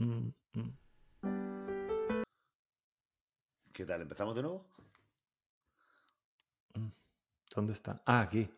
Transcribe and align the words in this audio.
Mm, 0.00 0.32
mm. 0.54 0.70
¿Qué 3.72 3.84
tal? 3.84 4.00
¿Empezamos 4.00 4.34
de 4.34 4.42
nuevo? 4.42 4.66
¿Dónde 7.54 7.74
está? 7.74 8.00
Ah, 8.06 8.20
aquí. 8.20 8.48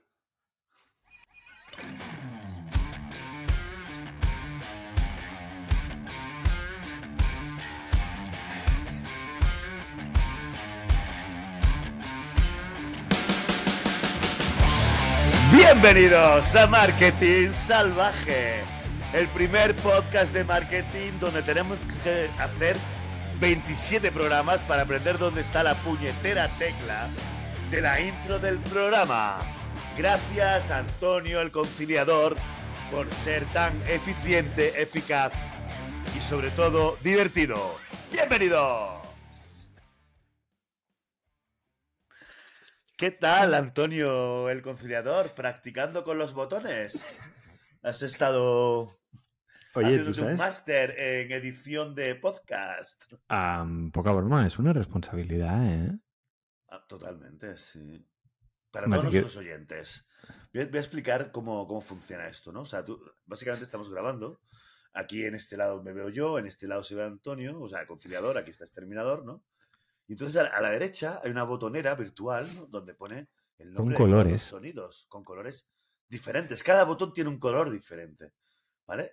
Bienvenidos 15.52 16.54
a 16.54 16.66
Marketing 16.68 17.50
Salvaje, 17.50 18.62
el 19.12 19.28
primer 19.28 19.74
podcast 19.76 20.32
de 20.32 20.42
marketing 20.42 21.12
donde 21.20 21.42
tenemos 21.42 21.78
que 22.02 22.30
hacer 22.38 22.76
27 23.40 24.10
programas 24.10 24.62
para 24.62 24.82
aprender 24.82 25.18
dónde 25.18 25.42
está 25.42 25.62
la 25.62 25.74
puñetera 25.74 26.48
tecla 26.58 27.08
de 27.70 27.82
la 27.82 28.00
intro 28.00 28.38
del 28.38 28.58
programa. 28.58 29.40
Gracias 29.98 30.70
Antonio 30.70 31.42
el 31.42 31.50
conciliador 31.50 32.36
por 32.90 33.12
ser 33.12 33.44
tan 33.52 33.82
eficiente, 33.86 34.80
eficaz 34.80 35.32
y 36.16 36.20
sobre 36.20 36.50
todo 36.50 36.96
divertido. 37.02 37.76
¡Bienvenidos! 38.10 39.02
¿Qué 42.96 43.10
tal, 43.10 43.52
Antonio 43.52 44.48
el 44.48 44.62
conciliador? 44.62 45.34
¿Practicando 45.34 46.02
con 46.02 46.16
los 46.16 46.32
botones? 46.32 47.28
¿Has 47.82 48.00
estado 48.02 49.01
Oye, 49.74 49.98
¿tú 50.00 50.08
un 50.08 50.14
sabes? 50.14 50.38
máster 50.38 50.90
en 50.98 51.32
edición 51.32 51.94
de 51.94 52.14
podcast? 52.14 53.04
Poca 53.92 54.12
broma, 54.12 54.46
es 54.46 54.58
una 54.58 54.72
responsabilidad, 54.72 55.64
¿eh? 55.72 55.98
Ah, 56.68 56.84
totalmente, 56.86 57.56
sí. 57.56 58.06
Para 58.70 58.86
todos 58.86 59.10
quiero- 59.10 59.24
nuestros 59.24 59.36
oyentes, 59.36 60.06
voy 60.52 60.62
a, 60.62 60.66
voy 60.66 60.76
a 60.76 60.80
explicar 60.80 61.30
cómo, 61.30 61.66
cómo 61.66 61.80
funciona 61.80 62.28
esto, 62.28 62.52
¿no? 62.52 62.62
O 62.62 62.64
sea, 62.66 62.84
tú, 62.84 63.02
básicamente 63.26 63.64
estamos 63.64 63.90
grabando. 63.90 64.40
Aquí 64.94 65.24
en 65.24 65.34
este 65.34 65.56
lado 65.56 65.82
me 65.82 65.92
veo 65.92 66.10
yo, 66.10 66.38
en 66.38 66.46
este 66.46 66.66
lado 66.68 66.82
se 66.82 66.94
ve 66.94 67.04
Antonio, 67.04 67.58
o 67.60 67.68
sea, 67.68 67.86
conciliador, 67.86 68.36
aquí 68.36 68.50
está 68.50 68.64
exterminador, 68.64 69.24
¿no? 69.24 69.42
Y 70.06 70.12
entonces 70.12 70.36
a 70.38 70.44
la, 70.44 70.48
a 70.50 70.60
la 70.60 70.70
derecha 70.70 71.20
hay 71.24 71.30
una 71.30 71.44
botonera 71.44 71.94
virtual 71.94 72.46
¿no? 72.54 72.66
donde 72.72 72.94
pone 72.94 73.28
el 73.58 73.72
nombre 73.72 73.94
de 73.94 73.96
todos 73.98 74.10
los 74.10 74.18
colores. 74.20 74.42
sonidos, 74.42 75.06
con 75.08 75.24
colores 75.24 75.66
diferentes. 76.08 76.62
Cada 76.62 76.84
botón 76.84 77.12
tiene 77.14 77.30
un 77.30 77.38
color 77.38 77.70
diferente, 77.70 78.32
¿vale? 78.86 79.12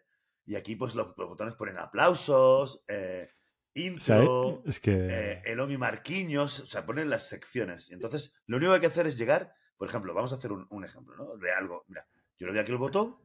Y 0.50 0.56
aquí, 0.56 0.76
pues, 0.76 0.96
los, 0.96 1.16
botones 1.16 1.54
ponen 1.54 1.78
aplausos, 1.78 2.84
eh, 2.88 3.30
intro, 3.76 4.64
Es 4.66 4.80
que... 4.80 4.94
eh, 4.94 5.42
el 5.46 5.60
Omi 5.60 5.78
Marquinhos, 5.78 6.62
o 6.62 6.66
sea, 6.66 6.88
ponen 6.88 7.08
las 7.08 7.30
secciones. 7.30 7.92
Y 7.92 7.94
entonces, 7.94 8.34
lo 8.48 8.58
único 8.58 8.72
que 8.72 8.76
hay 8.78 8.82
que 8.82 8.88
hacer 8.88 9.06
es 9.06 9.16
llegar, 9.16 9.54
por 9.78 9.88
ejemplo, 9.88 10.12
vamos 10.12 10.32
a 10.32 10.38
hacer 10.38 10.52
un, 10.52 10.66
un 10.72 10.84
ejemplo, 10.84 11.16
¿no? 11.16 11.38
De 11.38 11.52
algo. 11.54 11.86
Mira, 11.88 12.08
yo 12.40 12.48
le 12.48 12.54
doy 12.54 12.62
aquí 12.62 12.72
el 12.72 12.80
botón. 12.80 13.16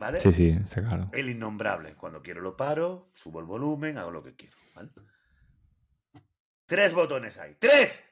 ¿Vale? 0.00 0.18
Sí, 0.18 0.32
sí, 0.32 0.48
está 0.48 0.82
claro. 0.82 1.08
El 1.12 1.30
innombrable. 1.30 1.94
Cuando 1.94 2.20
quiero 2.20 2.40
lo 2.40 2.56
paro, 2.56 3.06
subo 3.14 3.38
el 3.38 3.46
volumen, 3.46 3.96
hago 3.96 4.10
lo 4.10 4.24
que 4.24 4.34
quiero. 4.34 4.56
¿vale? 4.74 4.90
Tres 6.66 6.92
botones 6.92 7.38
hay. 7.38 7.54
¡Tres! 7.60 8.02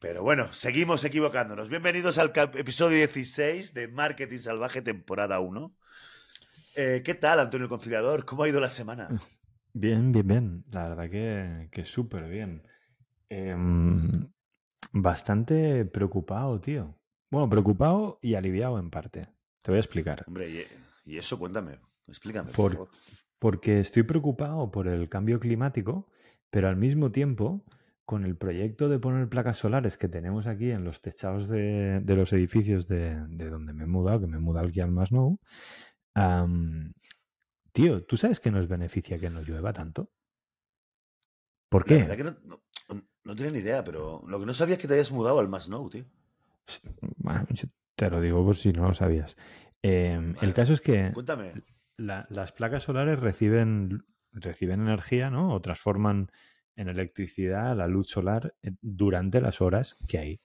Pero 0.00 0.22
bueno, 0.22 0.50
seguimos 0.50 1.04
equivocándonos. 1.04 1.68
Bienvenidos 1.68 2.16
al 2.16 2.32
episodio 2.54 2.96
16 2.96 3.74
de 3.74 3.86
Marketing 3.86 4.38
Salvaje, 4.38 4.80
temporada 4.80 5.40
1. 5.40 5.76
Eh, 6.74 7.02
¿Qué 7.04 7.14
tal, 7.14 7.38
Antonio 7.38 7.64
el 7.64 7.68
Conciliador? 7.68 8.24
¿Cómo 8.24 8.44
ha 8.44 8.48
ido 8.48 8.60
la 8.60 8.70
semana? 8.70 9.10
Bien, 9.74 10.10
bien, 10.10 10.26
bien. 10.26 10.64
La 10.72 10.88
verdad 10.88 11.10
que, 11.10 11.68
que 11.70 11.84
súper 11.84 12.30
bien. 12.30 12.66
Em, 13.28 14.26
bastante 14.90 15.84
preocupado, 15.84 16.58
tío. 16.62 16.98
Bueno, 17.30 17.50
preocupado 17.50 18.18
y 18.22 18.36
aliviado 18.36 18.78
en 18.78 18.88
parte. 18.88 19.28
Te 19.60 19.70
voy 19.70 19.76
a 19.76 19.80
explicar. 19.80 20.24
Hombre, 20.26 20.66
y, 21.04 21.18
eso 21.18 21.38
cuéntame, 21.38 21.78
explícame, 22.08 22.50
por 22.50 22.72
favor. 22.72 22.88
Porque 23.38 23.80
estoy 23.80 24.04
preocupado 24.04 24.70
por 24.70 24.88
el 24.88 25.10
cambio 25.10 25.38
climático, 25.38 26.08
pero 26.50 26.68
al 26.68 26.76
mismo 26.76 27.12
tiempo, 27.12 27.62
con 28.10 28.24
el 28.24 28.36
proyecto 28.36 28.88
de 28.88 28.98
poner 28.98 29.28
placas 29.28 29.58
solares 29.58 29.96
que 29.96 30.08
tenemos 30.08 30.48
aquí 30.48 30.72
en 30.72 30.82
los 30.82 31.00
techados 31.00 31.46
de, 31.46 32.00
de 32.00 32.16
los 32.16 32.32
edificios 32.32 32.88
de, 32.88 33.14
de 33.28 33.48
donde 33.48 33.72
me 33.72 33.84
he 33.84 33.86
mudado, 33.86 34.18
que 34.20 34.26
me 34.26 34.38
he 34.38 34.40
mudado 34.40 34.66
aquí 34.66 34.80
al 34.80 34.90
Masnou, 34.90 35.38
am, 36.14 36.92
tío, 37.72 38.02
¿tú 38.04 38.16
sabes 38.16 38.40
que 38.40 38.50
nos 38.50 38.66
beneficia 38.66 39.16
que 39.20 39.30
no 39.30 39.42
llueva 39.42 39.72
tanto? 39.72 40.10
¿Por 41.68 41.82
La 41.82 41.86
qué? 41.86 42.02
verdad 42.02 42.16
que 42.16 42.24
no, 42.24 42.36
no, 42.88 43.02
no 43.22 43.36
tenía 43.36 43.52
ni 43.52 43.58
idea, 43.60 43.84
pero 43.84 44.24
lo 44.26 44.40
que 44.40 44.46
no 44.46 44.54
sabía 44.54 44.74
es 44.74 44.80
que 44.80 44.88
te 44.88 44.94
habías 44.94 45.12
mudado 45.12 45.38
al 45.38 45.48
Masnou, 45.48 45.88
tío. 45.88 46.04
Bueno, 47.16 47.46
yo 47.50 47.68
te 47.94 48.10
lo 48.10 48.20
digo 48.20 48.44
por 48.44 48.56
si 48.56 48.72
no 48.72 48.88
lo 48.88 48.94
sabías. 48.94 49.36
Em, 49.82 50.34
Vale. 50.34 50.48
El 50.48 50.52
caso 50.54 50.72
es 50.72 50.80
que 50.80 51.12
Cuéntame. 51.14 51.52
la- 51.96 52.26
las 52.28 52.50
placas 52.50 52.82
solares 52.82 53.20
reciben, 53.20 54.04
reciben 54.32 54.80
energía, 54.80 55.30
¿no? 55.30 55.52
O 55.54 55.60
transforman 55.60 56.28
en 56.80 56.88
electricidad 56.88 57.76
la 57.76 57.86
luz 57.86 58.06
solar 58.08 58.54
durante 58.80 59.40
las 59.40 59.60
horas 59.60 59.96
que 60.08 60.18
hay 60.18 60.40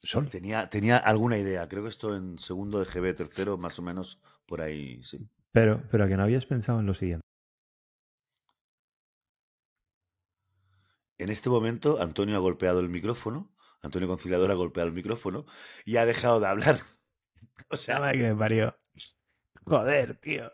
sol. 0.00 0.28
Tenía, 0.28 0.70
tenía 0.70 0.96
alguna 0.96 1.36
idea. 1.36 1.68
Creo 1.68 1.82
que 1.82 1.88
esto 1.88 2.14
en 2.14 2.38
segundo 2.38 2.78
de 2.78 2.86
GB, 2.86 3.16
tercero, 3.16 3.56
más 3.58 3.78
o 3.78 3.82
menos 3.82 4.20
por 4.46 4.60
ahí, 4.60 5.02
sí. 5.02 5.28
Pero, 5.52 5.82
pero 5.90 6.06
que 6.06 6.16
no 6.16 6.22
habías 6.22 6.46
pensado 6.46 6.78
en 6.78 6.86
lo 6.86 6.94
siguiente. 6.94 7.26
En 11.18 11.30
este 11.30 11.50
momento, 11.50 12.00
Antonio 12.00 12.36
ha 12.36 12.40
golpeado 12.40 12.78
el 12.78 12.88
micrófono. 12.88 13.52
Antonio 13.82 14.06
Conciliador 14.06 14.52
ha 14.52 14.54
golpeado 14.54 14.88
el 14.88 14.94
micrófono 14.94 15.44
y 15.84 15.96
ha 15.96 16.06
dejado 16.06 16.38
de 16.38 16.46
hablar. 16.46 16.78
o 17.70 17.76
sea, 17.76 18.12
que 18.12 18.18
me 18.18 18.36
parió. 18.36 18.76
Joder, 19.64 20.14
tío. 20.16 20.52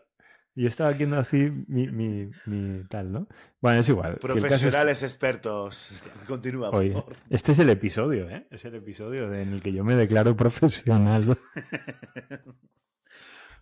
Yo 0.57 0.69
estaba 0.69 0.91
haciendo 0.91 1.17
así 1.17 1.51
mi, 1.67 1.87
mi, 1.87 2.31
mi 2.45 2.83
tal, 2.85 3.11
¿no? 3.11 3.27
Bueno, 3.59 3.81
es 3.81 3.89
igual. 3.89 4.13
es 4.13 4.19
profesionales 4.19 5.03
expertos. 5.03 6.01
Continúa, 6.27 6.71
por 6.71 6.79
Oye, 6.79 6.93
favor. 6.93 7.13
este 7.29 7.51
es 7.51 7.59
el 7.59 7.69
episodio, 7.69 8.29
¿eh? 8.29 8.47
Es 8.49 8.63
el 8.63 8.75
episodio 8.75 9.33
en 9.33 9.51
el 9.53 9.61
que 9.61 9.73
yo 9.73 9.83
me 9.83 9.95
declaro 9.95 10.35
profesional. 10.37 11.37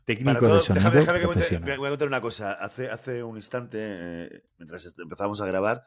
Técnico 0.06 0.40
todo- 0.40 0.56
de 0.56 0.62
sonido 0.62 0.92
déjame, 0.92 1.20
déjame 1.20 1.46
que 1.66 1.78
voy 1.78 1.88
a 1.88 1.92
contar 1.92 2.08
una 2.08 2.22
cosa. 2.22 2.54
Hace, 2.54 2.90
hace 2.90 3.24
un 3.24 3.38
instante, 3.38 3.78
eh, 3.82 4.44
mientras 4.58 4.94
empezamos 4.98 5.40
a 5.42 5.46
grabar, 5.46 5.84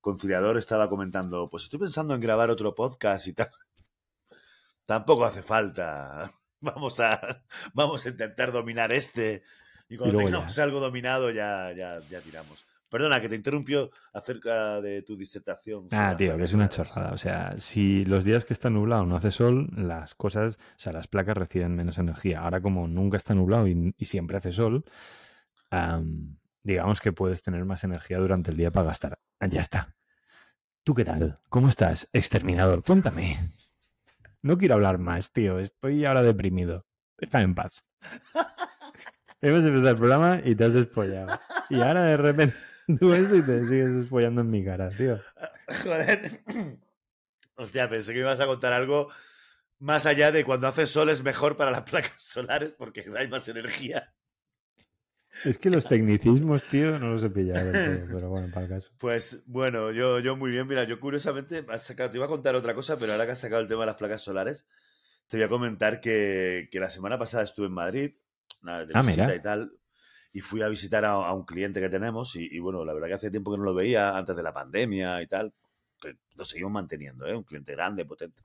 Conciliador 0.00 0.58
estaba 0.58 0.88
comentando, 0.90 1.48
pues 1.50 1.62
estoy 1.64 1.78
pensando 1.80 2.14
en 2.14 2.20
grabar 2.20 2.50
otro 2.50 2.74
podcast 2.74 3.26
y 3.26 3.32
tal. 3.32 3.50
Tampoco 4.86 5.24
hace 5.24 5.42
falta. 5.42 6.30
Vamos 6.60 7.00
a, 7.00 7.42
vamos 7.72 8.04
a 8.06 8.08
intentar 8.10 8.52
dominar 8.52 8.92
este. 8.92 9.42
Y 9.88 9.96
cuando 9.96 10.18
tengamos 10.18 10.58
algo 10.58 10.80
dominado 10.80 11.30
ya, 11.30 11.72
ya, 11.76 12.00
ya 12.08 12.20
tiramos. 12.20 12.66
Perdona, 12.88 13.20
que 13.20 13.28
te 13.28 13.34
interrumpió 13.34 13.90
acerca 14.12 14.80
de 14.80 15.02
tu 15.02 15.16
disertación. 15.16 15.88
Ah, 15.90 16.14
tío, 16.16 16.36
que 16.36 16.44
es 16.44 16.52
una 16.52 16.68
chorrada. 16.68 17.12
O 17.12 17.16
sea, 17.16 17.54
si 17.58 18.04
los 18.04 18.22
días 18.24 18.44
que 18.44 18.52
está 18.52 18.70
nublado 18.70 19.04
no 19.04 19.16
hace 19.16 19.32
sol, 19.32 19.68
las 19.76 20.14
cosas, 20.14 20.56
o 20.56 20.78
sea, 20.78 20.92
las 20.92 21.08
placas 21.08 21.36
reciben 21.36 21.74
menos 21.74 21.98
energía. 21.98 22.40
Ahora, 22.40 22.60
como 22.60 22.86
nunca 22.86 23.16
está 23.16 23.34
nublado 23.34 23.66
y, 23.66 23.94
y 23.98 24.04
siempre 24.04 24.36
hace 24.36 24.52
sol, 24.52 24.84
am, 25.70 26.38
digamos 26.62 27.00
que 27.00 27.12
puedes 27.12 27.42
tener 27.42 27.64
más 27.64 27.82
energía 27.82 28.18
durante 28.18 28.52
el 28.52 28.56
día 28.56 28.70
para 28.70 28.86
gastar. 28.86 29.18
Ah, 29.40 29.46
Ya 29.46 29.60
está. 29.60 29.94
¿Tú 30.84 30.94
qué 30.94 31.04
tal? 31.04 31.34
¿Cómo 31.48 31.68
estás? 31.68 32.08
Exterminador, 32.12 32.84
cuéntame. 32.84 33.38
No 34.42 34.56
quiero 34.58 34.74
hablar 34.74 34.98
más, 34.98 35.32
tío. 35.32 35.58
Estoy 35.58 36.04
ahora 36.04 36.22
deprimido. 36.22 36.84
Déjame 37.18 37.44
en 37.44 37.54
paz. 37.54 37.82
Hemos 39.44 39.64
empezado 39.64 39.90
el 39.90 39.96
programa 39.96 40.40
y 40.44 40.54
te 40.54 40.64
has 40.64 40.72
despollado. 40.74 41.38
Y 41.68 41.80
ahora 41.80 42.04
de 42.04 42.16
repente 42.16 42.56
tú 42.98 43.12
eso 43.12 43.36
y 43.36 43.42
te 43.42 43.60
sigues 43.64 43.94
despollando 44.00 44.40
en 44.40 44.50
mi 44.50 44.64
cara, 44.64 44.88
tío. 44.90 45.18
Joder. 45.82 46.40
Hostia, 47.56 47.88
pensé 47.88 48.12
que 48.12 48.20
ibas 48.20 48.40
a 48.40 48.46
contar 48.46 48.72
algo 48.72 49.08
más 49.78 50.06
allá 50.06 50.32
de 50.32 50.44
cuando 50.44 50.66
hace 50.66 50.86
sol 50.86 51.10
es 51.10 51.22
mejor 51.22 51.56
para 51.56 51.70
las 51.70 51.82
placas 51.82 52.14
solares 52.22 52.72
porque 52.72 53.04
hay 53.16 53.28
más 53.28 53.46
energía. 53.48 54.14
Es 55.44 55.58
que 55.58 55.70
los 55.70 55.84
tecnicismos, 55.88 56.62
tío, 56.64 56.98
no 56.98 57.08
los 57.10 57.24
he 57.24 57.30
pillado 57.30 57.70
todo, 57.70 58.06
pero 58.12 58.28
bueno, 58.30 58.48
para 58.52 58.66
el 58.66 58.72
caso. 58.72 58.92
Pues 58.98 59.42
bueno, 59.46 59.90
yo, 59.92 60.20
yo 60.20 60.36
muy 60.36 60.50
bien. 60.50 60.66
Mira, 60.66 60.84
yo 60.84 60.98
curiosamente 61.00 61.64
has 61.68 61.82
sacado- 61.82 62.10
te 62.10 62.16
iba 62.16 62.26
a 62.26 62.28
contar 62.30 62.54
otra 62.54 62.74
cosa, 62.74 62.96
pero 62.96 63.12
ahora 63.12 63.26
que 63.26 63.32
has 63.32 63.40
sacado 63.40 63.60
el 63.60 63.68
tema 63.68 63.80
de 63.82 63.86
las 63.86 63.96
placas 63.96 64.22
solares, 64.22 64.68
te 65.28 65.36
voy 65.36 65.44
a 65.44 65.48
comentar 65.48 66.00
que, 66.00 66.68
que 66.70 66.80
la 66.80 66.88
semana 66.88 67.18
pasada 67.18 67.44
estuve 67.44 67.66
en 67.66 67.72
Madrid, 67.72 68.14
de 68.64 68.94
Ah, 68.94 69.02
visita 69.02 69.34
mira. 69.34 69.34
y 69.34 69.42
tal, 69.42 69.72
y 70.32 70.40
fui 70.40 70.62
a 70.62 70.68
visitar 70.68 71.04
a, 71.04 71.12
a 71.12 71.32
un 71.34 71.44
cliente 71.44 71.80
que 71.80 71.88
tenemos 71.88 72.36
y, 72.36 72.48
y, 72.50 72.58
bueno, 72.58 72.84
la 72.84 72.92
verdad 72.94 73.08
que 73.08 73.14
hace 73.14 73.30
tiempo 73.30 73.52
que 73.52 73.58
no 73.58 73.64
lo 73.64 73.74
veía, 73.74 74.16
antes 74.16 74.36
de 74.36 74.42
la 74.42 74.52
pandemia 74.52 75.22
y 75.22 75.26
tal, 75.26 75.52
que 76.00 76.16
lo 76.36 76.44
seguimos 76.44 76.72
manteniendo, 76.72 77.26
¿eh? 77.26 77.36
un 77.36 77.44
cliente 77.44 77.72
grande, 77.72 78.04
potente. 78.04 78.42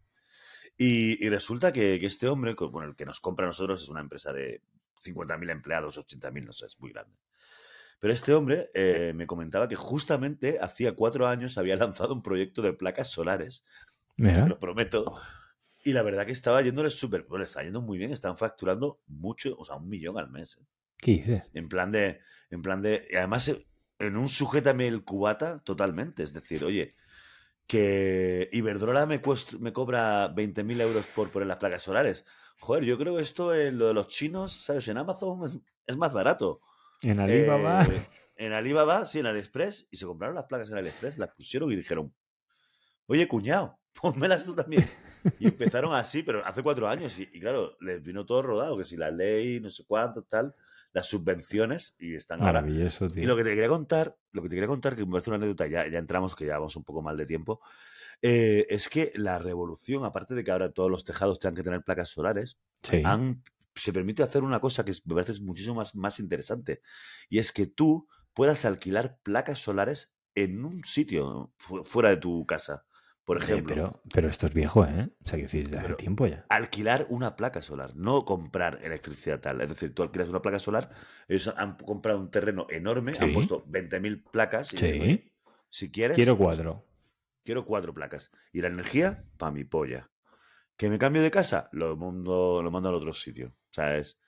Y, 0.78 1.26
y 1.26 1.30
resulta 1.30 1.72
que, 1.74 2.00
que 2.00 2.06
este 2.08 2.28
hombre, 2.28 2.56
co- 2.56 2.70
bueno, 2.72 2.90
el 2.90 2.96
que 2.96 3.06
nos 3.06 3.20
compra 3.20 3.46
a 3.46 3.50
nosotros 3.50 3.82
es 3.82 3.90
una 3.90 4.02
empresa 4.02 4.34
de 4.34 4.62
50.000 4.98 5.50
empleados, 5.50 5.98
80.000, 5.98 6.46
no 6.46 6.54
sé, 6.54 6.68
es 6.68 6.80
muy 6.80 6.92
grande. 6.92 7.16
Pero 8.00 8.14
este 8.14 8.34
hombre 8.34 8.70
eh, 8.74 9.14
me 9.16 9.28
comentaba 9.28 9.68
que 9.68 9.76
justamente 9.76 10.58
hacía 10.62 10.96
cuatro 10.96 11.28
años 11.28 11.58
había 11.58 11.76
lanzado 11.76 12.14
un 12.14 12.22
proyecto 12.24 12.62
de 12.62 12.74
placas 12.74 13.10
solares, 13.10 13.66
te 14.32 14.44
lo 14.46 14.60
prometo, 14.60 15.18
y 15.90 15.94
la 15.94 16.02
verdad 16.04 16.26
que 16.26 16.32
estaba 16.32 16.62
yéndole 16.62 16.90
súper, 16.90 17.24
bueno, 17.24 17.44
estaba 17.46 17.64
yendo 17.64 17.82
muy 17.82 17.98
bien, 17.98 18.12
estaban 18.12 18.38
facturando 18.38 19.02
mucho, 19.08 19.56
o 19.58 19.66
sea, 19.66 19.76
un 19.76 19.88
millón 19.90 20.18
al 20.18 20.30
mes. 20.30 20.58
¿eh? 20.62 20.66
¿qué 20.98 21.12
dices? 21.12 21.50
En 21.54 21.70
plan 21.70 21.92
de, 21.92 22.20
en 22.50 22.62
plan 22.62 22.82
de, 22.82 23.08
y 23.10 23.16
además 23.16 23.48
eh, 23.50 23.66
en 24.00 24.18
un 24.18 24.28
sujétame 24.30 24.88
el 24.88 25.04
cubata 25.04 25.60
totalmente, 25.60 26.24
es 26.24 26.34
decir, 26.34 26.64
oye, 26.64 26.90
que 27.68 28.50
Iberdrola 28.52 29.06
me, 29.06 29.22
cuest- 29.22 29.60
me 29.60 29.72
cobra 29.74 30.28
20.000 30.30 30.82
euros 30.82 31.06
por 31.16 31.30
poner 31.30 31.48
las 31.48 31.58
placas 31.58 31.84
solares. 31.84 32.26
Joder, 32.60 32.84
yo 32.84 32.98
creo 32.98 33.16
que 33.16 33.22
esto 33.22 33.54
en 33.56 33.78
lo 33.78 33.88
de 33.88 33.94
los 33.94 34.08
chinos, 34.08 34.52
¿sabes? 34.54 34.88
En 34.88 34.98
Amazon 34.98 35.44
es, 35.46 35.60
es 35.86 35.98
más 35.98 36.12
barato. 36.14 36.60
En 37.02 37.20
Alibaba. 37.20 37.84
Eh, 37.86 38.02
en 38.38 38.54
Alibaba, 38.54 39.06
sí, 39.06 39.20
en 39.20 39.26
AliExpress, 39.28 39.88
y 39.92 39.98
se 39.98 40.06
compraron 40.06 40.36
las 40.36 40.46
placas 40.46 40.70
en 40.72 40.78
AliExpress, 40.78 41.18
las 41.18 41.30
pusieron 41.36 41.72
y 41.72 41.76
dijeron, 41.76 42.14
oye, 43.08 43.28
cuñado, 43.28 43.78
pónmelas 44.02 44.46
tú 44.46 44.56
también. 44.56 44.84
Y 45.40 45.48
empezaron 45.48 45.94
así, 45.96 46.24
pero 46.24 46.46
hace 46.46 46.64
cuatro 46.64 46.88
años, 46.88 47.18
y, 47.20 47.24
y 47.34 47.40
claro, 47.40 47.78
les 47.82 48.02
vino 48.04 48.26
todo 48.26 48.42
rodado, 48.42 48.78
que 48.78 48.84
si 48.84 48.98
la 48.98 49.12
ley, 49.12 49.60
no 49.60 49.70
sé 49.70 49.84
cuánto, 49.86 50.24
tal, 50.24 50.54
las 50.94 51.08
subvenciones, 51.08 51.96
y 52.00 52.16
están 52.16 52.42
ahora 52.42 52.62
Maravilloso, 52.62 53.08
tío. 53.08 53.24
y 53.24 53.26
lo 53.26 53.36
que 53.38 53.44
te 53.44 53.50
quería 53.52 53.68
contar, 53.70 54.18
lo 54.32 54.42
que 54.42 54.50
te 54.50 54.56
quería 54.56 54.68
contar, 54.68 54.96
que 54.96 55.06
me 55.06 55.12
parece 55.12 55.30
una 55.30 55.38
anécdota, 55.38 55.68
ya, 55.68 55.88
ya 55.88 55.98
entramos, 56.00 56.36
que 56.36 56.46
ya 56.46 56.58
vamos 56.58 56.76
un 56.76 56.84
poco 56.84 57.02
mal 57.02 57.16
de 57.18 57.26
tiempo, 57.26 57.62
eh, 58.22 58.66
es 58.70 58.90
que 58.90 59.12
la 59.16 59.40
revolución, 59.40 60.04
aparte 60.04 60.36
de 60.36 60.44
que 60.44 60.52
ahora 60.52 60.72
todos 60.72 60.90
los 60.92 61.04
tejados 61.06 61.40
tengan 61.40 61.56
que 61.56 61.64
tener 61.64 61.84
placas 61.84 62.10
solares, 62.10 62.58
Sí. 62.84 63.02
han- 63.06 63.44
se 63.76 63.94
permite 63.94 64.24
hacer 64.24 64.44
una 64.44 64.60
cosa 64.60 64.84
que 64.84 64.94
me 65.06 65.16
parece 65.16 65.42
muchísimo 65.42 65.76
más, 65.76 65.96
más 65.96 66.20
interesante, 66.20 66.82
y 67.30 67.40
es 67.40 67.52
que 67.52 67.66
tú 67.68 68.08
puedas 68.34 68.66
alquilar 68.66 69.20
placas 69.24 69.60
solares 69.60 70.14
en 70.36 70.66
un 70.66 70.84
sitio 70.84 71.54
fu- 71.58 71.84
fuera 71.84 72.10
de 72.10 72.18
tu 72.18 72.46
casa. 72.46 72.86
Por 73.30 73.44
ejemplo, 73.44 73.76
pero, 73.76 74.02
pero 74.12 74.28
esto 74.28 74.48
es 74.48 74.54
viejo, 74.56 74.84
¿eh? 74.86 75.08
O 75.24 75.28
sea, 75.28 75.38
que 75.38 75.44
decir, 75.44 75.78
hace 75.78 75.94
tiempo 75.94 76.26
ya. 76.26 76.46
alquilar 76.50 77.06
una 77.10 77.36
placa 77.36 77.62
solar, 77.62 77.96
no 77.96 78.26
comprar 78.26 78.80
electricidad 78.84 79.40
tal. 79.40 79.62
Es 79.62 79.70
decir, 79.70 79.94
tú 79.94 80.02
alquilas 80.02 80.30
una 80.30 80.42
placa 80.42 80.58
solar, 80.58 80.90
ellos 81.28 81.54
han 81.56 81.76
comprado 81.76 82.20
un 82.20 82.32
terreno 82.32 82.66
enorme, 82.72 83.12
han 83.20 83.32
puesto 83.32 83.64
20.000 83.68 84.24
placas 84.32 84.74
y 84.74 84.78
Sí. 84.78 84.86
"Oye, 85.00 85.32
si 85.70 85.92
quieres, 85.92 86.16
Quiero 86.16 86.36
pues, 86.38 86.56
cuatro. 86.58 86.86
quiero 87.44 87.66
cuatro 87.66 87.94
placas. 87.94 88.32
Y 88.52 88.62
la 88.62 88.70
energía, 88.70 89.24
pa' 89.38 89.52
mi 89.52 89.64
polla. 89.64 90.10
¿Que 90.76 90.90
me 90.90 90.98
cambio 90.98 91.22
de 91.22 91.30
casa? 91.30 91.70
Lo 91.72 91.96
mando, 91.98 92.62
lo 92.64 92.72
mando 92.72 92.90
al 92.90 92.96
otro 92.96 93.14
sitio. 93.14 93.50
O 93.50 93.74
sea, 93.74 93.96
es 93.98 94.20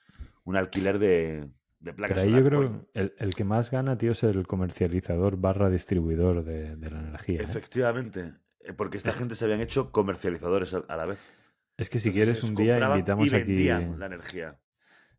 un 0.43 0.57
alquiler 0.57 0.99
de, 0.99 1.49
de 1.79 1.93
placas 1.93 2.17
Pero 2.17 2.21
ahí 2.21 2.29
solar. 2.29 2.43
yo 2.43 2.47
creo 2.49 2.59
Bueno, 2.69 2.87
que 2.93 2.99
el, 2.99 3.13
el 3.17 3.33
que 3.33 3.45
más 3.45 3.71
gana, 3.71 3.97
tío, 3.97 4.11
es 4.11 4.21
el 4.21 4.45
comercializador 4.45 5.37
barra 5.37 5.71
distribuidor 5.71 6.43
de, 6.43 6.75
de 6.75 6.91
la 6.91 6.99
energía. 6.99 7.39
¿eh? 7.41 7.45
efectivamente. 7.45 8.19
eh, 8.19 8.31
Porque 8.77 8.97
esta 8.97 9.11
gente 9.11 9.35
se 9.35 9.45
habían 9.45 9.61
hecho 9.61 9.91
comercializadores 9.91 10.73
a, 10.73 10.95
la 10.95 11.05
vez. 11.05 11.19
Es 11.77 11.89
que 11.89 11.99
si 11.99 12.09
Entonces, 12.09 12.39
quieres 12.39 12.43
un 12.43 12.55
día 12.55 12.79
invitamos 12.79 13.25
y 13.25 13.35
aquí. 13.35 13.43
vendían 13.45 13.99
la 13.99 14.05
energía. 14.07 14.59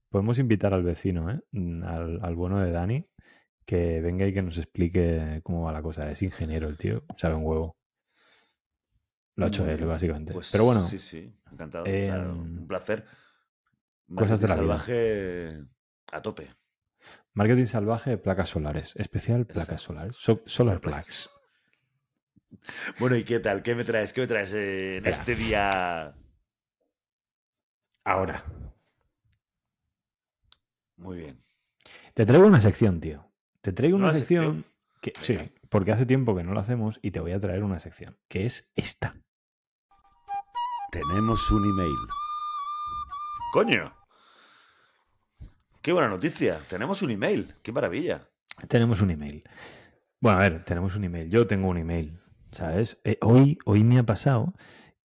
Podemos 0.08 0.38
invitar 0.38 0.74
al 0.74 0.82
vecino, 0.82 1.30
¿eh? 1.30 1.40
Mm, 1.52 1.82
Al, 1.84 2.20
al 2.22 2.34
bueno 2.36 2.60
de 2.60 2.70
Dani, 2.70 3.08
que 3.64 4.00
venga 4.00 4.26
y 4.26 4.32
que 4.34 4.42
nos 4.42 4.58
explique 4.58 5.40
cómo 5.42 5.62
va 5.64 5.72
la 5.72 5.82
cosa. 5.82 6.10
Es 6.10 6.22
ingeniero 6.22 6.68
el 6.68 6.76
tío, 6.78 7.04
sabe 7.16 7.34
un 7.34 7.44
huevo. 7.44 7.76
Lo 9.34 9.46
ha 9.46 9.48
hecho 9.48 9.66
él, 9.66 9.84
básicamente. 9.86 10.34
Pues 10.34 10.50
Pero 10.52 10.64
bueno, 10.64 10.80
Sí, 10.80 10.98
sí, 10.98 11.34
encantado. 11.50 11.86
em, 11.86 12.58
un 12.60 12.66
placer. 12.68 13.04
cosas 14.14 14.40
de 14.40 14.48
la 14.48 14.54
vida. 14.56 14.66
salvaje 14.78 15.64
a 16.12 16.20
tope. 16.22 16.50
marketing 17.32 17.64
salvaje, 17.64 18.18
placas 18.18 18.50
solares. 18.50 18.94
Especial 18.96 19.46
placas 19.46 19.62
Exacto. 19.70 19.82
solares. 19.84 20.16
So- 20.16 20.42
solar 20.44 20.80
plaques. 20.80 21.30
Bueno, 22.98 23.16
¿y 23.16 23.24
qué 23.24 23.40
tal? 23.40 23.62
¿Qué 23.62 23.74
me 23.74 23.84
traes? 23.84 24.12
¿Qué 24.12 24.20
me 24.22 24.26
traes 24.26 24.52
eh, 24.54 24.98
en 24.98 25.06
Espera. 25.06 25.10
este 25.16 25.34
día? 25.36 26.14
Ahora, 28.04 28.44
Muy 30.96 31.16
bien. 31.18 31.42
te 32.14 32.26
traigo 32.26 32.46
una 32.46 32.60
sección, 32.60 33.00
tío. 33.00 33.28
Te 33.60 33.72
traigo 33.72 33.96
una 33.96 34.08
¿Una 34.08 34.14
sección, 34.18 34.64
sección? 34.64 34.64
que, 35.00 35.12
Venga. 35.34 35.44
sí, 35.44 35.52
porque 35.68 35.92
hace 35.92 36.04
tiempo 36.06 36.34
que 36.36 36.42
no 36.42 36.52
lo 36.52 36.60
hacemos 36.60 36.98
y 37.02 37.10
te 37.12 37.20
voy 37.20 37.32
a 37.32 37.40
traer 37.40 37.62
una 37.64 37.78
sección, 37.80 38.18
que 38.28 38.44
es 38.46 38.72
esta. 38.76 39.14
Tenemos 40.90 41.50
un 41.50 41.64
email. 41.64 41.96
¡Coño! 43.52 43.94
¡Qué 45.80 45.92
buena 45.92 46.08
noticia! 46.08 46.60
Tenemos 46.68 47.02
un 47.02 47.10
email. 47.10 47.54
¡Qué 47.62 47.72
maravilla! 47.72 48.28
Tenemos 48.68 49.00
un 49.00 49.10
email. 49.10 49.42
Bueno, 50.20 50.38
a 50.38 50.42
ver, 50.42 50.64
tenemos 50.64 50.94
un 50.96 51.04
email. 51.04 51.28
Yo 51.30 51.46
tengo 51.46 51.68
un 51.68 51.78
email, 51.78 52.20
¿sabes? 52.52 53.00
Eh, 53.04 53.18
hoy, 53.22 53.58
hoy 53.64 53.84
me 53.84 53.98
ha 53.98 54.02
pasado 54.04 54.54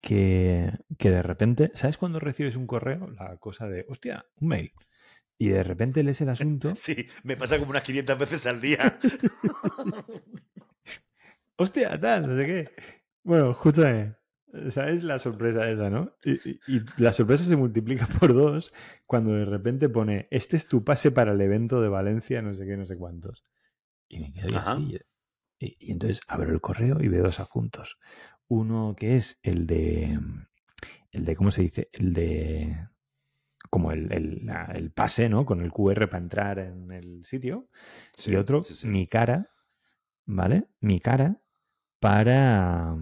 que, 0.02 0.72
que 0.98 1.10
de 1.12 1.22
repente, 1.22 1.72
¿sabes 1.76 1.98
cuando 1.98 2.20
recibes 2.20 2.56
un 2.56 2.68
correo? 2.68 3.08
La 3.12 3.38
cosa 3.38 3.68
de, 3.70 3.86
hostia, 3.90 4.26
un 4.40 4.48
mail. 4.50 4.72
Y 5.38 5.50
de 5.50 5.64
repente 5.64 6.04
lees 6.04 6.22
el 6.22 6.30
asunto, 6.30 6.72
Sí, 6.76 7.08
me 7.24 7.38
pasa 7.38 7.58
como 7.60 7.72
unas 7.72 7.84
500 7.84 8.18
veces 8.18 8.46
al 8.48 8.62
día. 8.62 9.00
hostia, 11.58 12.00
tal, 12.00 12.28
no 12.28 12.36
sé 12.36 12.46
qué. 12.46 12.72
Bueno, 13.24 13.52
escúchame, 13.52 14.16
¿sabes 14.70 15.04
la 15.04 15.20
sorpresa 15.20 15.70
esa, 15.70 15.90
no? 15.90 16.14
Y, 16.24 16.34
y- 16.50 16.60
y 16.68 16.82
la 16.98 17.14
sorpresa 17.14 17.44
se 17.44 17.56
multiplica 17.56 18.08
por 18.20 18.34
dos 18.34 18.74
cuando 19.06 19.34
de 19.34 19.46
repente 19.46 19.90
pone, 19.90 20.28
este 20.32 20.58
es 20.58 20.68
tu 20.68 20.84
pase 20.84 21.12
para 21.12 21.34
el 21.34 21.42
evento 21.42 21.82
de 21.82 21.90
Valencia, 21.90 22.42
no 22.42 22.54
sé 22.54 22.66
qué, 22.66 22.78
no 22.78 22.86
sé 22.86 22.98
cuántos. 22.98 23.44
Y 24.10 24.20
me 24.20 24.34
quedo 24.34 24.58
así. 24.58 24.98
Y, 25.66 25.78
y 25.80 25.92
entonces 25.92 26.22
abro 26.28 26.52
el 26.54 26.62
correo 26.62 27.02
y 27.02 27.08
veo 27.10 27.24
dos 27.24 27.40
adjuntos. 27.40 27.98
Uno 28.48 28.96
que 28.98 29.16
es 29.16 29.40
el 29.44 29.68
de, 29.68 30.20
el 31.12 31.26
de, 31.26 31.36
¿cómo 31.36 31.52
se 31.52 31.64
dice? 31.64 31.90
El 31.94 32.14
de, 32.14 32.88
como 33.70 33.92
el, 33.92 34.12
el- 34.14 34.46
la- 34.46 34.72
el 34.76 34.92
pase, 34.92 35.30
¿no? 35.30 35.46
Con 35.46 35.62
el 35.62 35.72
QR 35.72 36.08
para 36.08 36.24
entrar 36.24 36.60
en 36.60 36.92
el 36.92 37.24
sitio. 37.26 37.70
Sí, 38.18 38.32
y 38.32 38.36
otro, 38.36 38.64
sí, 38.64 38.74
sí. 38.76 38.88
mi 38.88 39.08
cara, 39.08 39.50
¿vale? 40.26 40.68
Mi 40.82 41.00
cara 41.00 41.42
para, 42.00 42.96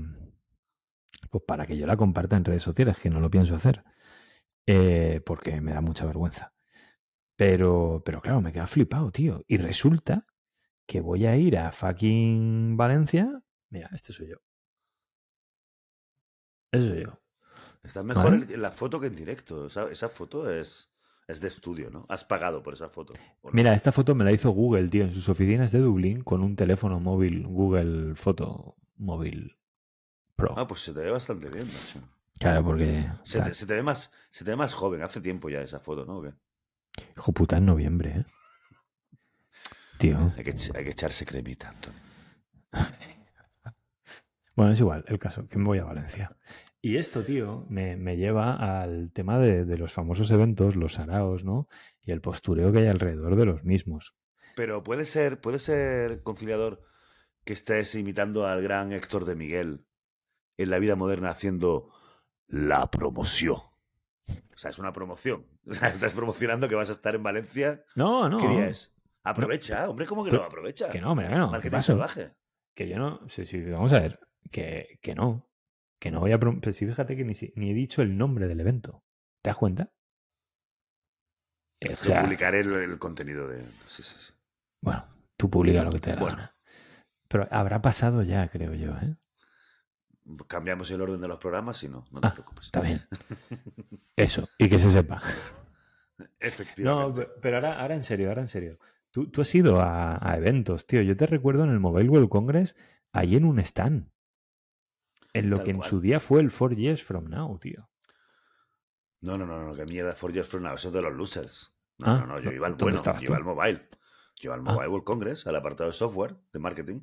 pues 1.29 1.43
para 1.47 1.65
que 1.65 1.77
yo 1.77 1.87
la 1.87 1.97
comparta 1.97 2.37
en 2.37 2.45
redes 2.45 2.63
sociales, 2.63 2.97
que 2.97 3.09
no 3.09 3.19
lo 3.19 3.29
pienso 3.31 3.55
hacer, 3.55 3.83
eh, 4.67 5.21
porque 5.25 5.61
me 5.61 5.73
da 5.73 5.81
mucha 5.81 6.05
vergüenza. 6.05 6.53
Pero, 7.37 8.03
pero 8.05 8.21
claro, 8.21 8.41
me 8.41 8.53
queda 8.53 8.67
flipado, 8.67 9.11
tío. 9.11 9.43
Y 9.47 9.57
resulta 9.57 10.27
que 10.85 11.01
voy 11.01 11.25
a 11.25 11.35
ir 11.35 11.57
a 11.57 11.71
fucking 11.71 12.75
Valencia. 12.77 13.41
Mira, 13.69 13.89
este 13.93 14.13
soy 14.13 14.29
yo. 14.29 14.37
Ese 16.71 16.87
soy 16.89 17.03
yo. 17.03 17.19
Está 17.83 18.01
mejor 18.03 18.39
¿Vale? 18.39 18.57
la 18.57 18.71
foto 18.71 18.99
que 18.99 19.07
en 19.07 19.15
directo. 19.15 19.67
Esa, 19.67 19.89
esa 19.89 20.09
foto 20.09 20.49
es, 20.49 20.93
es 21.27 21.41
de 21.41 21.47
estudio, 21.49 21.89
¿no? 21.89 22.05
Has 22.09 22.23
pagado 22.23 22.63
por 22.63 22.73
esa 22.73 22.89
foto. 22.89 23.13
Mira, 23.51 23.73
esta 23.73 23.91
foto 23.91 24.15
me 24.15 24.23
la 24.23 24.31
hizo 24.31 24.51
Google, 24.51 24.87
tío, 24.89 25.03
en 25.03 25.13
sus 25.13 25.27
oficinas 25.29 25.71
de 25.71 25.79
Dublín 25.79 26.23
con 26.23 26.41
un 26.41 26.55
teléfono 26.55 26.99
móvil, 26.99 27.45
Google 27.45 28.15
Foto 28.15 28.77
Móvil 28.95 29.57
Pro. 30.35 30.53
Ah, 30.57 30.67
pues 30.67 30.81
se 30.81 30.93
te 30.93 31.01
ve 31.01 31.11
bastante 31.11 31.49
bien, 31.49 31.67
macho. 31.67 31.99
Claro, 32.39 32.63
porque. 32.63 33.09
Se 33.23 33.41
te, 33.41 33.53
se 33.53 33.65
te 33.65 33.73
ve 33.73 33.83
más, 33.83 34.13
se 34.29 34.45
te 34.45 34.51
ve 34.51 34.57
más 34.57 34.73
joven. 34.73 35.01
Hace 35.01 35.21
tiempo 35.21 35.49
ya 35.49 35.61
esa 35.61 35.79
foto, 35.79 36.05
¿no? 36.05 36.23
Hijo 37.17 37.31
puta, 37.31 37.57
en 37.57 37.65
noviembre, 37.65 38.19
¿eh? 38.19 38.25
Tío. 40.03 40.33
Hay 40.35 40.43
que, 40.43 40.51
hay 40.51 40.83
que 40.83 40.89
echarse 40.89 41.25
cremita, 41.25 41.69
Antonio. 41.69 41.99
Bueno, 44.55 44.73
es 44.73 44.79
igual, 44.81 45.03
el 45.07 45.17
caso, 45.17 45.47
que 45.47 45.57
me 45.57 45.65
voy 45.65 45.79
a 45.79 45.83
Valencia. 45.83 46.37
Y 46.79 46.97
esto, 46.97 47.23
tío, 47.23 47.65
me, 47.69 47.95
me 47.95 48.17
lleva 48.17 48.81
al 48.81 49.11
tema 49.11 49.39
de, 49.39 49.65
de 49.65 49.77
los 49.79 49.93
famosos 49.93 50.29
eventos, 50.29 50.75
los 50.75 50.93
saraos, 50.93 51.43
¿no? 51.43 51.67
Y 52.03 52.11
el 52.11 52.21
postureo 52.21 52.71
que 52.71 52.79
hay 52.79 52.85
alrededor 52.87 53.35
de 53.35 53.45
los 53.45 53.63
mismos. 53.63 54.15
Pero 54.55 54.83
puede 54.83 55.05
ser, 55.05 55.41
puede 55.41 55.57
ser 55.57 56.21
conciliador 56.21 56.83
que 57.45 57.53
estés 57.53 57.95
imitando 57.95 58.45
al 58.45 58.61
gran 58.61 58.91
Héctor 58.91 59.25
de 59.25 59.33
Miguel 59.33 59.87
en 60.57 60.69
la 60.69 60.77
vida 60.77 60.95
moderna 60.95 61.31
haciendo 61.31 61.91
la 62.45 62.91
promoción. 62.91 63.57
O 64.27 64.57
sea, 64.57 64.69
es 64.69 64.77
una 64.77 64.93
promoción. 64.93 65.47
O 65.65 65.73
sea, 65.73 65.87
estás 65.87 66.13
promocionando 66.13 66.69
que 66.69 66.75
vas 66.75 66.89
a 66.89 66.93
estar 66.93 67.15
en 67.15 67.23
Valencia. 67.23 67.83
No, 67.95 68.29
no. 68.29 68.37
¿Qué 68.37 68.47
día 68.49 68.67
es? 68.67 68.93
Aprovecha, 69.23 69.89
hombre, 69.89 70.05
¿cómo 70.05 70.23
que 70.25 70.31
no? 70.31 70.43
Aprovecha. 70.43 70.89
Que 70.89 70.99
no, 70.99 71.11
hombre, 71.11 71.27
que 71.27 71.35
no. 71.35 71.47
¿qué 71.47 71.51
Marketing 71.51 71.79
salvaje. 71.81 72.35
Que 72.75 72.87
yo 72.89 72.97
no. 72.97 73.21
Sí, 73.29 73.45
sí, 73.45 73.61
vamos 73.63 73.93
a 73.93 73.99
ver. 73.99 74.19
Que, 74.51 74.99
que 75.01 75.15
no. 75.15 75.49
Que 75.99 76.11
no 76.11 76.19
voy 76.19 76.31
a. 76.33 76.39
Pero 76.39 76.59
sí, 76.73 76.85
fíjate 76.85 77.15
que 77.15 77.23
ni, 77.23 77.33
si- 77.33 77.53
ni 77.55 77.69
he 77.71 77.73
dicho 77.73 78.01
el 78.01 78.17
nombre 78.17 78.47
del 78.47 78.59
evento. 78.59 79.03
¿Te 79.41 79.49
das 79.49 79.57
cuenta? 79.57 79.93
O 81.85 81.89
Yo 81.89 81.95
sea, 81.95 82.21
publicaré 82.21 82.61
el, 82.61 82.73
el 82.73 82.99
contenido 82.99 83.47
de. 83.47 83.63
Sí, 83.87 84.03
sí, 84.03 84.15
sí. 84.17 84.33
Bueno, 84.81 85.05
tú 85.37 85.49
publica 85.49 85.83
lo 85.83 85.91
que 85.91 85.99
te 85.99 86.09
dé 86.09 86.15
la 86.15 86.21
Bueno. 86.21 86.37
gana. 86.37 86.55
Pero 87.27 87.47
habrá 87.51 87.81
pasado 87.81 88.21
ya, 88.23 88.47
creo 88.49 88.73
yo, 88.73 88.91
¿eh? 88.97 89.15
Cambiamos 90.47 90.89
el 90.91 91.01
orden 91.01 91.19
de 91.19 91.27
los 91.27 91.39
programas 91.39 91.81
y 91.83 91.89
no, 91.89 92.05
no 92.11 92.21
te 92.21 92.27
Ah, 92.27 92.33
preocupes. 92.33 92.65
Está 92.65 92.79
bien. 92.81 93.05
Eso, 94.15 94.47
y 94.57 94.69
que 94.69 94.79
se 94.79 94.89
sepa. 94.89 95.21
No, 96.19 96.25
Efectivamente. 96.39 97.21
pe- 97.25 97.31
pero 97.41 97.55
ahora, 97.57 97.81
ahora 97.81 97.95
en 97.95 98.03
serio, 98.03 98.29
ahora 98.29 98.41
en 98.41 98.47
serio. 98.47 98.77
Tú, 99.13 99.29
tú 99.29 99.41
has 99.41 99.53
ido 99.53 99.79
a, 99.79 100.17
a 100.27 100.37
eventos, 100.37 100.87
tío. 100.87 101.03
Yo 101.03 101.15
te 101.15 101.27
recuerdo 101.27 101.63
en 101.63 101.69
el 101.69 101.79
Mobile 101.79 102.09
World 102.09 102.29
Congress, 102.29 102.75
ahí 103.11 103.35
en 103.35 103.45
un 103.45 103.59
stand. 103.59 104.09
En 105.33 105.51
lo 105.51 105.57
Tal 105.57 105.65
que 105.65 105.71
en 105.71 105.83
su 105.83 106.01
día 106.01 106.19
fue 106.19 106.41
el 106.41 106.51
4 106.51 106.75
Years 106.75 107.03
From 107.03 107.29
Now, 107.29 107.59
tío. 107.59 107.89
No, 109.21 109.37
no, 109.37 109.45
no, 109.45 109.63
no, 109.63 109.75
que 109.75 109.85
mierda, 109.85 110.15
For 110.15 110.33
Years 110.33 110.47
From 110.47 110.63
Now, 110.63 110.73
eso 110.73 110.87
es 110.87 110.93
de 110.95 111.01
los 111.03 111.13
losers. 111.13 111.75
No, 111.99 112.07
Ah, 112.07 112.19
no, 112.21 112.25
no, 112.25 112.39
yo 112.41 112.51
iba 112.51 112.65
al 112.65 112.75
¿dónde 112.75 112.97
bueno, 112.97 113.17
yo 113.19 113.25
iba 113.25 113.37
al 113.37 113.43
mobile. 113.43 113.89
Yo 114.35 114.47
iba 114.49 114.55
al 114.55 114.61
Ah. 114.61 114.73
Mobile 114.73 114.87
World 114.89 115.05
Congress, 115.05 115.45
al 115.45 115.55
apartado 115.57 115.91
de 115.91 115.93
software, 115.93 116.35
de 116.51 116.59
marketing. 116.59 117.01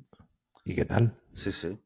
¿Y 0.65 0.75
qué 0.75 0.83
tal? 0.83 1.17
Sí, 1.33 1.53
sí. 1.53 1.79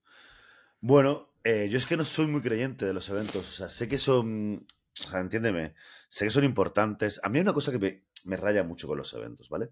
Bueno, 0.81 1.29
eh, 1.43 1.69
yo 1.69 1.77
es 1.77 1.85
que 1.85 1.97
no 1.97 2.03
soy 2.03 2.25
muy 2.25 2.41
creyente 2.41 2.85
de 2.87 2.93
los 2.93 3.07
eventos. 3.09 3.47
O 3.47 3.51
sea, 3.51 3.69
sé 3.69 3.87
que 3.87 3.99
son. 3.99 4.65
O 5.01 5.07
sea, 5.07 5.19
entiéndeme. 5.21 5.75
Sé 6.09 6.25
que 6.25 6.31
son 6.31 6.43
importantes. 6.43 7.19
A 7.23 7.29
mí 7.29 7.37
hay 7.37 7.43
una 7.43 7.53
cosa 7.53 7.71
que 7.71 7.79
me, 7.79 8.05
me 8.25 8.35
raya 8.37 8.63
mucho 8.63 8.87
con 8.87 8.97
los 8.97 9.13
eventos, 9.13 9.49
¿vale? 9.49 9.69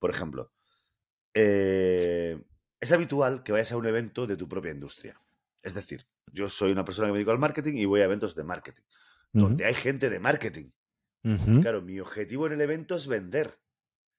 Por 0.00 0.10
ejemplo, 0.10 0.52
eh, 1.34 2.42
es 2.80 2.90
habitual 2.90 3.44
que 3.44 3.52
vayas 3.52 3.70
a 3.70 3.76
un 3.76 3.86
evento 3.86 4.26
de 4.26 4.36
tu 4.36 4.48
propia 4.48 4.72
industria. 4.72 5.20
Es 5.62 5.74
decir, 5.74 6.06
yo 6.32 6.48
soy 6.48 6.72
una 6.72 6.84
persona 6.84 7.06
que 7.06 7.12
me 7.12 7.18
dedico 7.18 7.30
al 7.30 7.38
marketing 7.38 7.74
y 7.74 7.84
voy 7.84 8.00
a 8.00 8.04
eventos 8.04 8.34
de 8.34 8.42
marketing, 8.42 8.82
donde 9.32 9.66
hay 9.66 9.74
gente 9.74 10.10
de 10.10 10.18
marketing. 10.18 10.70
Claro, 11.60 11.82
mi 11.82 12.00
objetivo 12.00 12.46
en 12.46 12.54
el 12.54 12.60
evento 12.62 12.96
es 12.96 13.06
vender. 13.06 13.58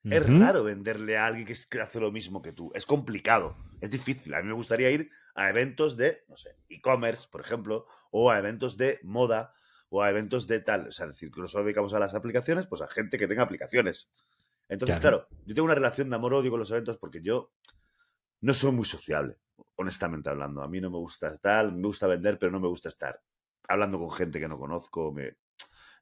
Es 0.03 0.27
raro 0.39 0.63
venderle 0.63 1.17
a 1.17 1.27
alguien 1.27 1.45
que 1.45 1.79
hace 1.79 1.99
lo 1.99 2.11
mismo 2.11 2.41
que 2.41 2.53
tú. 2.53 2.71
Es 2.73 2.85
complicado, 2.85 3.55
es 3.81 3.91
difícil. 3.91 4.33
A 4.33 4.41
mí 4.41 4.47
me 4.47 4.53
gustaría 4.53 4.89
ir 4.89 5.11
a 5.35 5.49
eventos 5.49 5.95
de, 5.95 6.23
no 6.27 6.37
sé, 6.37 6.55
e-commerce, 6.69 7.27
por 7.31 7.41
ejemplo, 7.41 7.85
o 8.09 8.31
a 8.31 8.39
eventos 8.39 8.77
de 8.77 8.99
moda, 9.03 9.53
o 9.89 10.01
a 10.01 10.09
eventos 10.09 10.47
de 10.47 10.59
tal. 10.59 10.87
O 10.87 10.91
sea, 10.91 11.05
es 11.05 11.13
decir, 11.13 11.31
que 11.31 11.41
nosotros 11.41 11.65
dedicamos 11.65 11.93
a 11.93 11.99
las 11.99 12.13
aplicaciones, 12.15 12.65
pues 12.67 12.81
a 12.81 12.87
gente 12.87 13.17
que 13.17 13.27
tenga 13.27 13.43
aplicaciones. 13.43 14.11
Entonces, 14.71 15.01
Claro. 15.01 15.27
claro, 15.27 15.43
yo 15.45 15.53
tengo 15.53 15.65
una 15.65 15.75
relación 15.75 16.09
de 16.09 16.15
amor-odio 16.15 16.49
con 16.49 16.61
los 16.61 16.71
eventos 16.71 16.97
porque 16.97 17.21
yo 17.21 17.51
no 18.39 18.53
soy 18.53 18.71
muy 18.71 18.85
sociable, 18.85 19.37
honestamente 19.75 20.29
hablando. 20.29 20.63
A 20.63 20.69
mí 20.69 20.79
no 20.79 20.89
me 20.89 20.97
gusta 20.97 21.37
tal, 21.39 21.73
me 21.73 21.87
gusta 21.87 22.07
vender, 22.07 22.39
pero 22.39 22.53
no 22.53 22.61
me 22.61 22.69
gusta 22.69 22.87
estar 22.87 23.21
hablando 23.67 23.99
con 23.99 24.11
gente 24.11 24.39
que 24.39 24.47
no 24.47 24.57
conozco. 24.57 25.11
Me... 25.11 25.35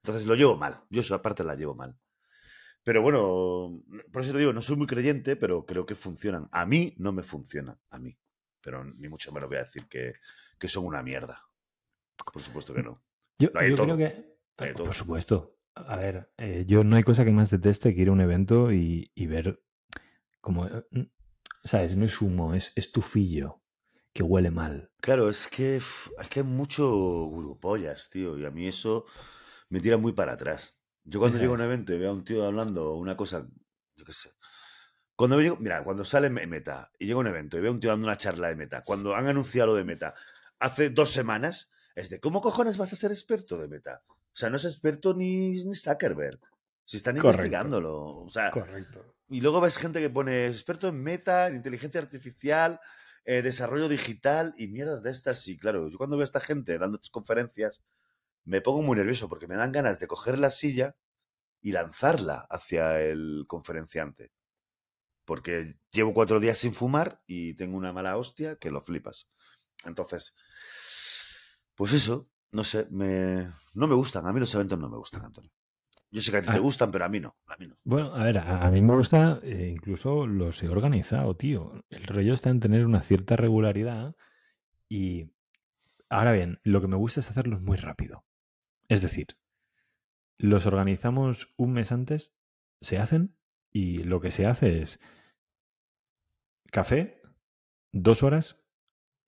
Entonces 0.04 0.28
lo 0.28 0.36
llevo 0.36 0.56
mal. 0.56 0.84
Yo 0.92 1.02
eso 1.02 1.16
aparte 1.16 1.44
la 1.44 1.56
llevo 1.56 1.74
mal. 1.74 1.98
Pero 2.84 3.02
bueno, 3.02 3.82
por 4.12 4.22
eso 4.22 4.34
te 4.34 4.38
digo, 4.38 4.54
no 4.54 4.62
soy 4.62 4.78
muy 4.78 4.86
creyente, 4.86 5.36
pero 5.36 5.66
creo 5.66 5.88
que 5.88 5.96
funcionan. 5.96 6.48
A 6.52 6.68
mí 6.68 6.94
no 7.00 7.12
me 7.12 7.24
funcionan, 7.24 7.80
a 7.90 7.98
mí. 7.98 8.16
Pero 8.62 8.86
ni 8.86 9.10
mucho 9.10 9.32
menos 9.32 9.50
voy 9.50 9.58
a 9.58 9.64
decir 9.64 9.88
que, 9.88 10.14
que 10.60 10.68
son 10.68 10.86
una 10.86 11.02
mierda. 11.02 11.44
Por 12.32 12.42
supuesto 12.44 12.72
que 12.76 12.84
no. 12.84 13.02
Yo, 13.40 13.52
creo 13.52 13.98
que. 13.98 14.38
Por 14.76 14.94
supuesto. 14.94 15.59
A 15.88 15.96
ver, 15.98 16.32
eh, 16.38 16.66
yo 16.68 16.84
no 16.84 16.96
hay 16.96 17.04
cosa 17.04 17.24
que 17.26 17.32
más 17.32 17.50
deteste 17.50 17.96
que 17.96 18.02
ir 18.02 18.10
a 18.10 18.12
un 18.12 18.22
evento 18.22 18.72
y, 18.72 19.12
y 19.16 19.28
ver 19.28 19.62
como. 20.42 20.68
eh, 20.68 20.86
¿Sabes? 21.64 21.98
No 21.98 22.06
es 22.06 22.22
humo, 22.22 22.54
es, 22.56 22.74
es 22.76 22.92
tufillo 22.92 23.62
que 24.14 24.24
huele 24.24 24.52
mal. 24.52 24.92
Claro, 25.02 25.30
es 25.30 25.48
que, 25.48 25.78
es 25.78 26.30
que 26.30 26.40
hay 26.42 26.46
mucho 26.46 26.90
gurupollas, 26.90 28.10
tío, 28.10 28.38
y 28.38 28.46
a 28.46 28.52
mí 28.52 28.68
eso 28.68 29.06
me 29.70 29.80
tira 29.80 29.98
muy 29.98 30.14
para 30.14 30.34
atrás. 30.34 30.78
Yo 31.04 31.20
cuando 31.20 31.38
llego 31.40 31.54
a 31.54 31.56
un 31.56 31.62
evento 31.62 31.94
y 31.94 32.00
veo 32.00 32.12
a 32.12 32.14
un 32.14 32.24
tío 32.24 32.46
hablando 32.46 32.96
una 32.96 33.18
cosa, 33.18 33.48
yo 33.96 34.06
qué 34.06 34.12
sé. 34.12 34.32
Cuando 35.16 35.40
llego, 35.42 35.58
mira, 35.58 35.84
cuando 35.84 36.06
sale 36.06 36.30
Me- 36.30 36.48
Meta 36.48 36.92
y 37.00 37.06
llego 37.06 37.20
a 37.20 37.22
un 37.22 37.28
evento 37.28 37.58
y 37.58 37.62
veo 37.62 37.72
a 37.72 37.74
un 37.74 37.80
tío 37.80 37.90
dando 37.92 38.08
una 38.08 38.18
charla 38.18 38.50
de 38.50 38.56
Meta, 38.56 38.84
cuando 38.84 39.16
han 39.16 39.28
anunciado 39.28 39.68
lo 39.68 39.76
de 39.76 39.84
Meta 39.86 40.14
hace 40.60 40.90
dos 40.90 41.12
semanas, 41.12 41.72
es 41.96 42.10
de 42.10 42.20
¿cómo 42.20 42.42
cojones 42.42 42.78
vas 42.78 42.94
a 42.94 42.96
ser 42.98 43.12
experto 43.12 43.58
de 43.58 43.68
Meta? 43.68 44.04
O 44.40 44.42
sea, 44.42 44.50
no 44.50 44.56
es 44.56 44.64
experto 44.64 45.14
ni, 45.14 45.66
ni 45.66 45.76
Zuckerberg. 45.76 46.40
Si 46.86 46.96
están 46.96 47.18
Correcto. 47.18 47.42
investigándolo. 47.42 48.20
O 48.20 48.30
sea, 48.30 48.52
Correcto. 48.52 49.18
y 49.28 49.42
luego 49.42 49.60
ves 49.60 49.78
gente 49.78 50.00
que 50.00 50.10
pone 50.10 50.48
experto 50.48 50.88
en 50.88 51.04
meta, 51.04 51.48
en 51.48 51.58
inteligencia 51.58 52.00
artificial, 52.00 52.80
eh, 53.26 53.42
desarrollo 53.42 53.90
digital 53.90 54.54
y 54.56 54.70
mierdas 54.70 55.04
de 55.04 55.12
estas. 55.12 55.46
Y 55.50 55.58
claro, 55.58 55.90
yo 55.90 55.98
cuando 55.98 56.16
veo 56.16 56.22
a 56.22 56.24
esta 56.24 56.40
gente 56.40 56.78
dando 56.78 57.02
conferencias, 57.12 57.84
me 58.46 58.62
pongo 58.62 58.82
muy 58.82 58.96
nervioso 58.96 59.28
porque 59.28 59.46
me 59.46 59.58
dan 59.58 59.74
ganas 59.74 60.00
de 60.00 60.08
coger 60.08 60.40
la 60.40 60.52
silla 60.52 60.96
y 61.60 61.74
lanzarla 61.74 62.48
hacia 62.50 63.02
el 63.02 63.44
conferenciante. 63.46 64.32
Porque 65.26 65.76
llevo 65.92 66.14
cuatro 66.14 66.40
días 66.40 66.58
sin 66.58 66.74
fumar 66.74 67.22
y 67.28 67.56
tengo 67.56 67.76
una 67.76 67.92
mala 67.92 68.16
hostia 68.16 68.56
que 68.56 68.72
lo 68.72 68.80
flipas. 68.80 69.30
Entonces, 69.84 70.34
pues 71.76 71.92
eso, 71.92 72.30
no 72.52 72.64
sé, 72.64 72.88
me, 72.92 73.48
no 73.74 73.88
me 73.88 73.96
gustan. 73.96 74.26
A 74.28 74.34
mí 74.34 74.40
los 74.40 74.54
eventos 74.56 74.80
no 74.80 74.90
me 74.90 74.98
gustan, 74.98 75.26
Antonio. 75.26 75.52
Yo 76.12 76.22
sé 76.22 76.32
que 76.32 76.38
a 76.38 76.42
ti 76.42 76.50
te 76.50 76.56
Ah. 76.58 76.60
gustan, 76.60 76.90
pero 76.92 77.06
a 77.06 77.10
mí 77.10 77.20
no. 77.20 77.36
A 77.48 77.56
mí 77.58 77.68
no. 77.68 77.78
Bueno, 77.84 78.14
a 78.16 78.24
ver, 78.24 78.40
a, 78.40 78.66
a 78.66 78.72
mí 78.72 78.82
me 78.82 78.96
gusta, 78.96 79.40
eh, 79.44 79.70
incluso 79.72 80.26
los 80.26 80.62
he 80.64 80.70
organizado, 80.70 81.36
tío. 81.36 81.84
El 81.90 82.04
rollo 82.06 82.34
está 82.34 82.50
en 82.50 82.60
tener 82.60 82.86
una 82.86 83.02
cierta 83.04 83.36
regularidad 83.36 84.16
y 84.88 85.32
ahora 86.10 86.32
bien, 86.32 86.60
lo 86.64 86.82
que 86.82 86.88
me 86.88 86.96
gusta 86.96 87.20
es 87.20 87.30
hacerlos 87.30 87.62
muy 87.62 87.78
rápido. 87.78 88.26
Es 88.88 89.02
decir, 89.04 89.28
los 90.40 90.66
organizamos 90.66 91.54
un 91.58 91.74
mes 91.74 91.92
antes, 91.92 92.34
se 92.82 92.98
hacen 92.98 93.36
y 93.72 94.00
lo 94.04 94.20
que 94.20 94.32
se 94.32 94.48
hace 94.48 94.82
es 94.82 95.00
café, 96.72 97.22
dos 97.92 98.24
horas, 98.24 98.64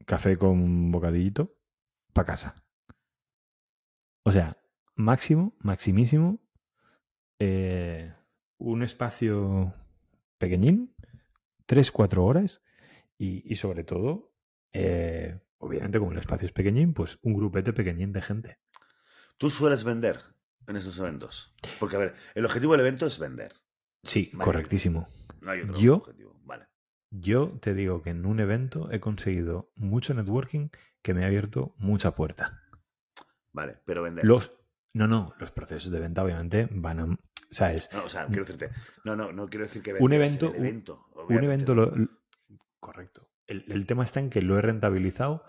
café 0.08 0.38
con 0.38 0.92
bocadillito, 0.92 1.56
para 2.14 2.26
casa. 2.26 2.64
O 4.24 4.32
sea, 4.32 4.58
máximo, 4.96 5.56
maximísimo, 5.60 6.40
eh, 7.40 8.14
un 8.58 8.84
espacio 8.84 9.74
pequeñín, 10.38 10.96
tres, 11.66 11.92
cuatro 11.92 12.26
horas 12.26 12.62
y, 13.18 13.44
y 13.52 13.56
sobre 13.56 13.84
todo, 13.84 14.34
eh, 14.74 15.40
obviamente 15.58 16.00
como 16.00 16.12
el 16.12 16.20
espacio 16.20 16.46
es 16.46 16.52
pequeñín, 16.52 16.94
pues 16.94 17.20
un 17.24 17.34
grupete 17.34 17.74
pequeñín 17.74 18.14
de 18.14 18.22
gente. 18.22 18.60
¿Tú 19.38 19.50
sueles 19.50 19.84
vender 19.84 20.20
en 20.68 20.76
esos 20.76 20.98
eventos? 21.00 21.56
Porque, 21.80 21.96
a 21.96 22.00
ver, 22.00 22.14
el 22.36 22.46
objetivo 22.46 22.74
del 22.74 22.82
evento 22.82 23.08
es 23.08 23.18
vender. 23.18 23.54
Sí, 24.04 24.30
Vale. 24.34 24.46
correctísimo. 24.46 25.08
No 25.42 25.52
hay 25.52 25.62
otro 25.62 25.80
Yo- 25.80 25.96
objetivo. 25.98 26.40
Vale. 26.44 26.68
Yo 27.10 27.58
te 27.60 27.74
digo 27.74 28.02
que 28.04 28.12
en 28.12 28.26
un 28.26 28.40
evento 28.40 28.90
he 28.92 29.00
conseguido 29.00 29.72
mucho 29.76 30.14
networking 30.14 30.70
que 31.02 31.14
me 31.14 31.24
ha 31.24 31.28
abierto 31.28 31.74
mucha 31.78 32.16
puerta. 32.16 32.61
Vale, 33.54 33.80
pero 33.86 34.04
vender. 34.04 34.26
Los, 34.26 34.52
no, 34.94 35.08
no, 35.08 35.34
los 35.40 35.52
procesos 35.52 35.92
de 35.92 36.00
venta 36.00 36.24
obviamente 36.24 36.68
van 36.72 37.00
a... 37.00 37.18
¿Sabes? 37.50 37.90
No, 37.94 38.06
o 38.06 38.10
sea, 38.10 38.28
quiero 38.28 38.46
decirte. 38.46 38.70
No, 39.04 39.16
no, 39.16 39.34
no 39.34 39.48
quiero 39.50 39.66
decir 39.66 39.82
que 39.82 39.94
Un 39.94 40.12
vendas 40.12 40.38
evento- 40.38 40.48
en 40.50 40.54
el 40.56 40.60
un- 40.62 40.66
evento. 40.68 41.06
Un 41.28 41.44
evento 41.44 41.76
lo, 41.76 41.94
Correcto. 42.80 43.30
El, 43.48 43.66
el 43.68 43.86
tema 43.86 44.04
está 44.06 44.20
en 44.22 44.30
que 44.30 44.42
lo 44.42 44.58
he 44.58 44.62
rentabilizado 44.62 45.44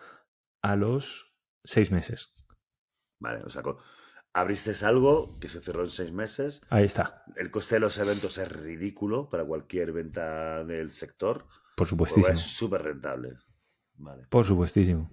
a 0.62 0.74
los 0.76 1.38
seis 1.64 1.90
meses. 1.92 2.34
Vale, 3.20 3.44
o 3.44 3.50
sea, 3.50 3.62
abriste 4.32 4.72
algo 4.84 5.38
que 5.38 5.48
se 5.48 5.60
cerró 5.60 5.84
en 5.84 5.90
seis 5.90 6.10
meses. 6.12 6.60
Ahí 6.68 6.84
está. 6.84 7.24
El 7.36 7.50
coste 7.52 7.76
de 7.76 7.80
los 7.80 7.96
eventos 7.98 8.36
es 8.38 8.50
ridículo 8.50 9.28
para 9.30 9.44
cualquier 9.44 9.92
venta 9.92 10.64
del 10.64 10.90
sector. 10.90 11.46
Por 11.46 11.76
Pues 11.76 11.90
supuestísimo. 11.90 12.32
es 12.34 12.40
súper 12.40 12.82
rentable. 12.82 13.34
Vale. 13.94 14.26
Por 14.28 14.44
supuestísimo. 14.44 15.08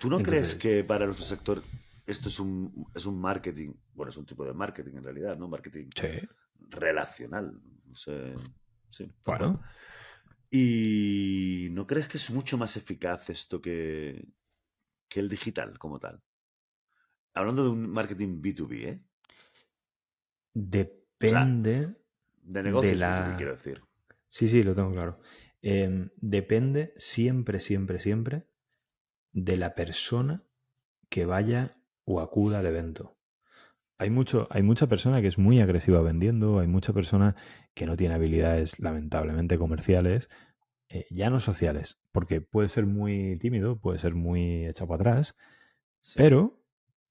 ¿Tú 0.00 0.08
no 0.10 0.22
crees 0.22 0.54
que 0.54 0.84
para 0.84 1.06
nuestro 1.06 1.24
sector 1.26 1.62
esto 2.06 2.28
es 2.28 2.38
un, 2.40 2.86
es 2.94 3.06
un 3.06 3.20
marketing? 3.20 3.72
Bueno, 3.94 4.10
es 4.10 4.16
un 4.16 4.26
tipo 4.26 4.44
de 4.44 4.52
marketing 4.52 4.96
en 4.96 5.04
realidad, 5.04 5.36
¿no? 5.38 5.48
Marketing 5.48 5.88
Sí. 5.94 6.08
relacional. 6.70 7.60
No 7.86 7.94
sé. 7.96 8.34
Sí. 8.90 9.10
Bueno. 9.24 9.62
¿Y 10.50 11.68
no 11.72 11.86
crees 11.86 12.08
que 12.08 12.16
es 12.18 12.30
mucho 12.30 12.58
más 12.58 12.76
eficaz 12.76 13.30
esto 13.30 13.60
que, 13.62 14.26
que 15.08 15.20
el 15.20 15.28
digital 15.28 15.78
como 15.78 16.00
tal? 16.00 16.20
Hablando 17.34 17.62
de 17.62 17.68
un 17.70 17.88
marketing 17.88 18.42
B2B, 18.42 18.88
¿eh? 18.88 19.04
Depende. 20.52 21.94
De 22.42 22.62
negocios 22.62 22.98
la- 22.98 23.28
B2B, 23.28 23.36
quiero 23.36 23.52
decir. 23.52 23.80
Sí, 24.28 24.48
sí, 24.48 24.62
lo 24.62 24.74
tengo 24.74 24.90
claro. 24.92 25.20
Em, 25.62 26.10
depende 26.16 26.94
siempre, 26.96 27.60
siempre, 27.60 28.00
siempre 28.00 28.46
de 29.32 29.56
la 29.56 29.74
persona 29.74 30.44
que 31.08 31.24
vaya 31.26 31.76
o 32.04 32.20
acuda 32.20 32.60
al 32.60 32.66
evento. 32.66 33.16
Hay, 33.98 34.10
mucho, 34.10 34.46
hay 34.50 34.62
mucha 34.62 34.86
persona 34.86 35.20
que 35.20 35.28
es 35.28 35.38
muy 35.38 35.60
agresiva 35.60 36.00
vendiendo, 36.00 36.58
hay 36.60 36.66
mucha 36.66 36.92
persona 36.92 37.36
que 37.74 37.86
no 37.86 37.96
tiene 37.96 38.14
habilidades 38.14 38.80
lamentablemente 38.80 39.58
comerciales, 39.58 40.30
eh, 40.88 41.04
ya 41.10 41.28
no 41.30 41.38
sociales, 41.38 42.00
porque 42.10 42.40
puede 42.40 42.68
ser 42.68 42.86
muy 42.86 43.36
tímido, 43.38 43.78
puede 43.78 43.98
ser 43.98 44.14
muy 44.14 44.66
echado 44.66 44.88
para 44.88 45.10
atrás, 45.10 45.36
Sí. 46.02 46.14
pero 46.18 46.62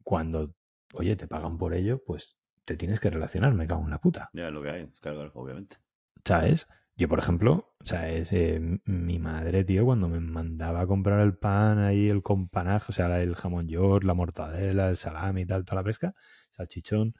cuando, 0.03 0.55
oye, 0.93 1.15
te 1.15 1.27
pagan 1.27 1.57
por 1.59 1.73
ello, 1.75 2.03
pues 2.03 2.37
te 2.65 2.75
tienes 2.75 2.99
que 2.99 3.11
relacionar, 3.11 3.53
me 3.53 3.67
cago 3.67 3.83
en 3.83 3.91
la 3.91 3.99
puta. 4.01 4.29
Ya 4.33 4.47
es 4.47 4.53
lo 4.53 4.63
que 4.63 4.69
hay, 4.71 4.87
claro, 4.99 5.31
obviamente. 5.35 5.77
¿Sabes? 6.25 6.67
Yo, 6.99 7.07
por 7.07 7.19
ejemplo, 7.19 7.73
o 7.79 7.85
sea, 7.85 8.11
es, 8.11 8.33
eh, 8.33 8.59
mi 8.83 9.19
madre, 9.19 9.63
tío, 9.63 9.85
cuando 9.85 10.09
me 10.09 10.19
mandaba 10.19 10.81
a 10.81 10.87
comprar 10.87 11.21
el 11.21 11.37
pan 11.37 11.79
ahí, 11.79 12.09
el 12.09 12.21
companaje, 12.21 12.87
o 12.89 12.91
sea, 12.93 13.21
el 13.21 13.35
jamón 13.35 13.69
york, 13.69 14.03
la 14.03 14.13
mortadela, 14.13 14.89
el 14.89 14.97
salami 14.97 15.43
y 15.43 15.45
tal, 15.45 15.63
toda 15.63 15.77
la 15.81 15.85
pesca, 15.85 16.13
salchichón, 16.51 17.13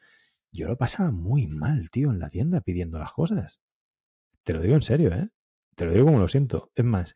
yo 0.51 0.67
lo 0.67 0.77
pasaba 0.77 1.11
muy 1.11 1.47
mal, 1.47 1.89
tío, 1.91 2.11
en 2.11 2.19
la 2.19 2.29
tienda 2.29 2.59
pidiendo 2.59 2.99
las 2.99 3.13
cosas. 3.13 3.61
Te 4.43 4.53
lo 4.53 4.61
digo 4.61 4.75
en 4.75 4.81
serio, 4.81 5.13
¿eh? 5.13 5.29
Te 5.75 5.85
lo 5.85 5.93
digo 5.93 6.07
como 6.07 6.19
lo 6.19 6.27
siento. 6.27 6.71
Es 6.75 6.85
más, 6.85 7.15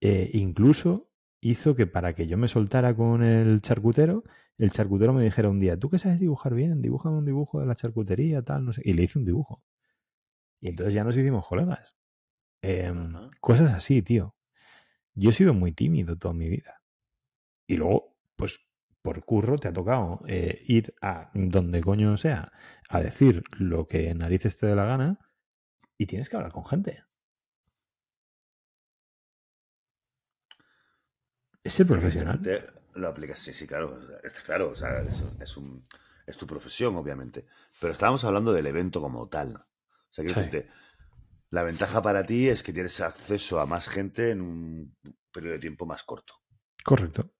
eh, 0.00 0.30
incluso 0.34 1.10
hizo 1.40 1.76
que 1.76 1.86
para 1.86 2.14
que 2.14 2.26
yo 2.26 2.36
me 2.38 2.48
soltara 2.48 2.96
con 2.96 3.22
el 3.22 3.60
charcutero, 3.62 4.24
el 4.58 4.72
charcutero 4.72 5.12
me 5.12 5.24
dijera 5.24 5.48
un 5.50 5.60
día, 5.60 5.78
¿tú 5.78 5.90
qué 5.90 5.98
sabes 6.00 6.20
dibujar 6.20 6.54
bien? 6.54 6.82
Dibújame 6.82 7.18
un 7.18 7.24
dibujo 7.26 7.60
de 7.60 7.66
la 7.66 7.76
charcutería, 7.76 8.42
tal, 8.42 8.64
no 8.64 8.72
sé. 8.72 8.82
Y 8.84 8.94
le 8.94 9.04
hice 9.04 9.18
un 9.20 9.26
dibujo. 9.26 9.62
Y 10.64 10.68
entonces 10.68 10.94
ya 10.94 11.04
nos 11.04 11.14
hicimos 11.14 11.46
colegas. 11.46 11.98
Em, 12.62 13.12
cosas 13.38 13.74
así, 13.74 14.00
tío. 14.00 14.34
Yo 15.12 15.28
he 15.28 15.32
sido 15.34 15.52
muy 15.52 15.72
tímido 15.72 16.16
toda 16.16 16.32
mi 16.32 16.48
vida. 16.48 16.80
Y 17.66 17.76
luego, 17.76 18.16
pues 18.34 18.66
por 19.02 19.22
curro 19.26 19.58
te 19.58 19.68
ha 19.68 19.74
tocado 19.74 20.22
eh, 20.26 20.62
ir 20.66 20.94
a 21.02 21.30
donde 21.34 21.82
coño 21.82 22.16
sea 22.16 22.50
a 22.88 23.02
decir 23.02 23.44
lo 23.58 23.86
que 23.86 24.14
narices 24.14 24.56
te 24.56 24.66
dé 24.66 24.74
la 24.74 24.86
gana 24.86 25.18
y 25.98 26.06
tienes 26.06 26.30
que 26.30 26.36
hablar 26.36 26.52
con 26.52 26.64
gente. 26.64 27.04
Es 31.62 31.78
el 31.78 31.86
profesional. 31.86 32.40
Lo 32.94 33.08
aplicas, 33.08 33.38
sí, 33.38 33.52
sí, 33.52 33.66
claro. 33.66 34.00
Está 34.22 34.40
claro, 34.40 34.70
o 34.70 34.76
sea, 34.76 35.02
es, 35.40 35.56
un, 35.58 35.84
es 36.26 36.38
tu 36.38 36.46
profesión, 36.46 36.96
obviamente. 36.96 37.44
Pero 37.78 37.92
estábamos 37.92 38.24
hablando 38.24 38.54
del 38.54 38.66
evento 38.66 39.02
como 39.02 39.28
tal. 39.28 39.66
O 40.14 40.16
sea, 40.16 40.24
quiero 40.24 40.42
decirte, 40.42 40.70
la 41.50 41.64
ventaja 41.64 42.00
para 42.00 42.24
ti 42.24 42.48
es 42.48 42.62
que 42.62 42.72
tienes 42.72 43.00
acceso 43.00 43.58
a 43.58 43.66
más 43.66 43.88
gente 43.88 44.30
en 44.30 44.42
un 44.42 44.96
periodo 45.32 45.54
de 45.54 45.58
tiempo 45.58 45.86
más 45.86 46.04
corto. 46.04 46.34
Correcto. 46.84 47.34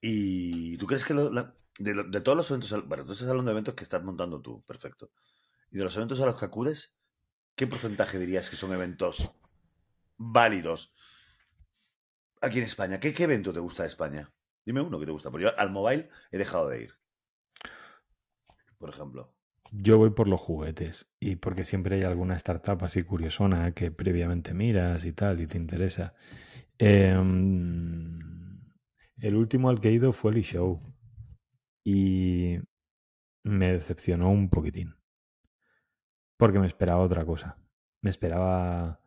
¿Y 0.00 0.76
tú 0.78 0.88
crees 0.88 1.04
que 1.04 1.14
de, 1.14 2.20
todos 2.20 2.36
los 2.36 2.50
eventos, 2.50 2.88
bueno, 2.88 3.06
tú 3.06 3.12
estás 3.12 3.28
hablando 3.28 3.48
de 3.48 3.52
eventos 3.52 3.76
que 3.76 3.84
estás 3.84 4.02
montando 4.02 4.42
tú, 4.42 4.64
perfecto. 4.64 5.12
¿Y 5.70 5.78
de 5.78 5.84
los 5.84 5.94
eventos 5.94 6.20
a 6.20 6.26
los 6.26 6.34
que 6.34 6.46
acudes, 6.46 6.98
qué 7.54 7.68
porcentaje 7.68 8.18
dirías 8.18 8.50
que 8.50 8.56
son 8.56 8.72
eventos 8.72 9.78
válidos 10.16 10.96
aquí 12.40 12.58
en 12.58 12.64
España? 12.64 12.98
¿Qué, 12.98 13.14
qué 13.14 13.22
evento 13.22 13.52
te 13.52 13.60
gusta 13.60 13.84
de 13.84 13.90
España? 13.90 14.34
Dime 14.64 14.80
uno 14.80 14.98
que 14.98 15.06
te 15.06 15.12
gusta, 15.12 15.30
porque 15.30 15.44
yo 15.44 15.56
al 15.56 15.70
mobile 15.70 16.10
he 16.32 16.38
dejado 16.38 16.66
de 16.70 16.82
ir. 16.82 16.94
Por 18.78 18.90
ejemplo. 18.90 19.35
Yo 19.72 19.98
voy 19.98 20.10
por 20.10 20.28
los 20.28 20.40
juguetes 20.40 21.08
y 21.20 21.36
porque 21.36 21.64
siempre 21.64 21.96
hay 21.96 22.02
alguna 22.02 22.36
startup 22.36 22.84
así 22.84 23.02
curiosona 23.02 23.72
que 23.72 23.90
previamente 23.90 24.54
miras 24.54 25.04
y 25.04 25.12
tal 25.12 25.40
y 25.40 25.46
te 25.46 25.58
interesa. 25.58 26.14
Em, 26.78 28.18
el 29.18 29.34
último 29.34 29.68
al 29.68 29.80
que 29.80 29.88
he 29.88 29.92
ido 29.92 30.12
fue 30.12 30.32
el 30.32 30.42
show 30.42 30.80
y 31.84 32.58
me 33.42 33.72
decepcionó 33.72 34.30
un 34.30 34.50
poquitín 34.50 34.96
porque 36.36 36.58
me 36.58 36.66
esperaba 36.66 37.00
otra 37.00 37.24
cosa. 37.24 37.58
Me 38.02 38.10
esperaba, 38.10 39.00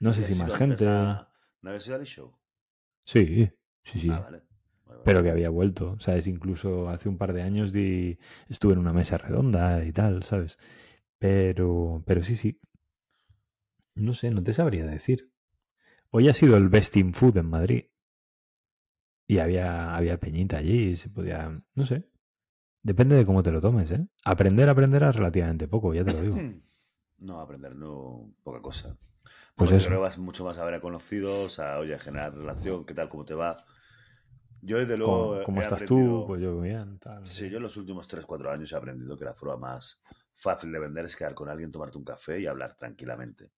no 0.00 0.12
sé 0.12 0.24
si 0.24 0.34
más 0.34 0.54
gente. 0.56 0.84
¿No 0.84 1.26
había 1.70 1.80
sido 1.80 1.96
el 1.96 2.06
show? 2.06 2.36
Sí, 3.04 3.50
sí, 3.84 4.00
sí. 4.00 4.10
Ah, 4.10 4.28
pero 5.04 5.22
que 5.22 5.30
había 5.30 5.50
vuelto, 5.50 5.96
¿sabes? 6.00 6.26
Incluso 6.26 6.88
hace 6.88 7.08
un 7.08 7.18
par 7.18 7.32
de 7.32 7.42
años 7.42 7.72
di, 7.72 8.18
estuve 8.48 8.74
en 8.74 8.78
una 8.78 8.92
mesa 8.92 9.18
redonda 9.18 9.84
y 9.84 9.92
tal, 9.92 10.22
¿sabes? 10.22 10.58
Pero, 11.18 12.02
pero 12.06 12.22
sí, 12.22 12.36
sí. 12.36 12.60
No 13.94 14.14
sé, 14.14 14.30
no 14.30 14.42
te 14.42 14.52
sabría 14.52 14.84
decir. 14.84 15.30
Hoy 16.10 16.28
ha 16.28 16.34
sido 16.34 16.56
el 16.56 16.68
Best 16.68 16.96
in 16.96 17.14
Food 17.14 17.38
en 17.38 17.46
Madrid. 17.46 17.84
Y 19.28 19.38
había, 19.38 19.96
había 19.96 20.20
peñita 20.20 20.58
allí, 20.58 20.96
se 20.96 21.08
podía, 21.08 21.60
no 21.74 21.86
sé. 21.86 22.08
Depende 22.82 23.16
de 23.16 23.26
cómo 23.26 23.42
te 23.42 23.50
lo 23.50 23.60
tomes, 23.60 23.90
¿eh? 23.90 24.06
Aprender, 24.24 24.68
aprenderás 24.68 25.16
relativamente 25.16 25.66
poco, 25.66 25.92
ya 25.92 26.04
te 26.04 26.12
lo 26.12 26.22
digo. 26.22 26.36
No, 27.18 27.40
aprender 27.40 27.74
no, 27.74 28.34
poca 28.42 28.60
cosa. 28.60 28.98
Pues 29.54 29.70
eso. 29.70 29.88
Creo 29.88 30.02
vas 30.02 30.18
mucho 30.18 30.44
más 30.44 30.58
a 30.58 30.64
ver 30.66 30.74
a 30.74 30.80
conocidos, 30.80 31.58
a, 31.58 31.78
oye, 31.78 31.98
generar 31.98 32.34
relación, 32.34 32.84
qué 32.84 32.92
tal, 32.92 33.08
cómo 33.08 33.24
te 33.24 33.32
va. 33.32 33.64
Yo, 34.66 34.78
desde 34.78 34.96
luego. 34.96 35.44
¿Cómo, 35.44 35.60
estás 35.60 35.84
tú? 35.84 36.24
Pues 36.26 36.42
yo 36.42 36.60
bien. 36.60 36.98
Tal. 36.98 37.24
Sí, 37.24 37.48
yo 37.48 37.58
en 37.58 37.62
los 37.62 37.76
últimos 37.76 38.08
3-4 38.08 38.52
años 38.52 38.72
he 38.72 38.76
aprendido 38.76 39.16
que 39.16 39.24
la 39.24 39.34
forma 39.34 39.56
más 39.56 40.02
fácil 40.34 40.72
de 40.72 40.80
vender 40.80 41.04
es 41.04 41.14
quedar 41.14 41.34
con 41.34 41.48
alguien, 41.48 41.70
tomarte 41.70 41.98
un 41.98 42.04
café 42.04 42.40
y 42.40 42.46
hablar 42.46 42.76
tranquilamente. 42.76 43.52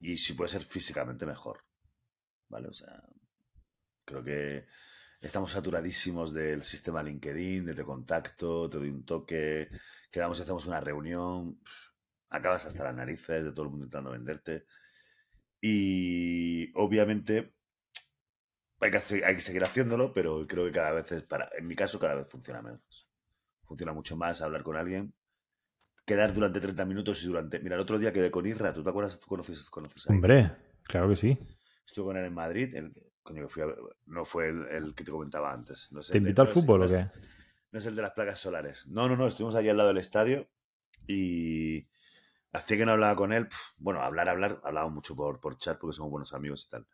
Y 0.00 0.16
si 0.16 0.32
puede 0.32 0.48
ser 0.48 0.62
físicamente 0.62 1.26
mejor. 1.26 1.64
¿Vale? 2.48 2.68
O 2.68 2.72
sea, 2.72 3.02
creo 4.06 4.24
que 4.24 4.66
estamos 5.20 5.50
saturadísimos 5.50 6.32
del 6.32 6.62
sistema 6.62 7.02
LinkedIn, 7.02 7.66
de 7.66 7.74
te 7.74 7.84
contacto, 7.84 8.70
te 8.70 8.78
doy 8.78 8.88
un 8.88 9.04
toque, 9.04 9.68
quedamos 10.10 10.38
y 10.38 10.42
hacemos 10.42 10.66
una 10.66 10.80
reunión. 10.80 11.60
Acabas 12.30 12.64
hasta 12.64 12.84
las 12.84 12.94
narices 12.94 13.44
de 13.44 13.52
todo 13.52 13.64
el 13.64 13.70
mundo 13.70 13.84
intentando 13.84 14.12
venderte. 14.12 14.64
Y 15.60 16.72
obviamente 16.78 17.56
hay 18.82 18.90
que, 18.90 19.24
hay 19.24 19.34
que 19.36 19.40
seguir 19.40 19.64
haciéndolo, 19.64 20.12
pero 20.12 20.46
creo 20.46 20.66
que 20.66 20.72
cada 20.72 20.90
vez 20.90 21.12
es 21.12 21.22
para, 21.22 21.48
en 21.56 21.66
mi 21.66 21.76
caso, 21.76 21.98
cada 21.98 22.14
vez 22.16 22.28
funciona 22.28 22.60
menos. 22.62 23.08
Funciona 23.64 23.92
mucho 23.92 24.16
más 24.16 24.42
hablar 24.42 24.62
con 24.62 24.76
alguien, 24.76 25.14
quedar 26.04 26.34
durante 26.34 26.60
30 26.60 26.84
minutos 26.84 27.22
y 27.22 27.26
durante. 27.26 27.60
Mira, 27.60 27.76
el 27.76 27.80
otro 27.80 27.98
día 27.98 28.12
quedé 28.12 28.30
con 28.30 28.44
Irra, 28.44 28.72
¿tú 28.72 28.82
te 28.82 28.90
acuerdas? 28.90 29.20
¿Tú 29.20 29.28
conoces, 29.28 29.70
conoces 29.70 30.08
a 30.08 30.12
Hombre, 30.12 30.50
claro 30.82 31.08
que 31.08 31.16
sí. 31.16 31.38
Estuve 31.86 32.06
con 32.06 32.16
él 32.16 32.24
en 32.24 32.34
Madrid, 32.34 32.74
coño, 33.22 33.48
fui 33.48 33.62
no 34.06 34.24
fue 34.24 34.48
el, 34.48 34.94
que 34.94 35.04
te 35.04 35.12
comentaba 35.12 35.52
antes. 35.52 35.88
¿Te 36.10 36.18
invitó 36.18 36.42
al 36.42 36.48
fútbol 36.48 36.82
o 36.82 36.88
qué? 36.88 37.08
No 37.70 37.78
es 37.78 37.86
el 37.86 37.94
de 37.94 38.02
las 38.02 38.12
placas 38.12 38.38
solares. 38.38 38.86
No, 38.88 39.08
no, 39.08 39.16
no, 39.16 39.28
estuvimos 39.28 39.54
allí 39.54 39.68
al 39.68 39.76
lado 39.76 39.88
del 39.88 39.98
estadio 39.98 40.48
y 41.06 41.86
hacía 42.52 42.76
que 42.76 42.84
no 42.84 42.92
hablaba 42.92 43.16
con 43.16 43.32
él. 43.32 43.48
Bueno, 43.78 44.02
hablar, 44.02 44.28
hablar, 44.28 44.60
hablaba 44.64 44.88
mucho 44.90 45.14
por, 45.14 45.40
por 45.40 45.56
chat 45.56 45.78
porque 45.78 45.96
somos 45.96 46.10
buenos 46.10 46.34
amigos 46.34 46.66
y 46.66 46.70
tal. 46.70 46.86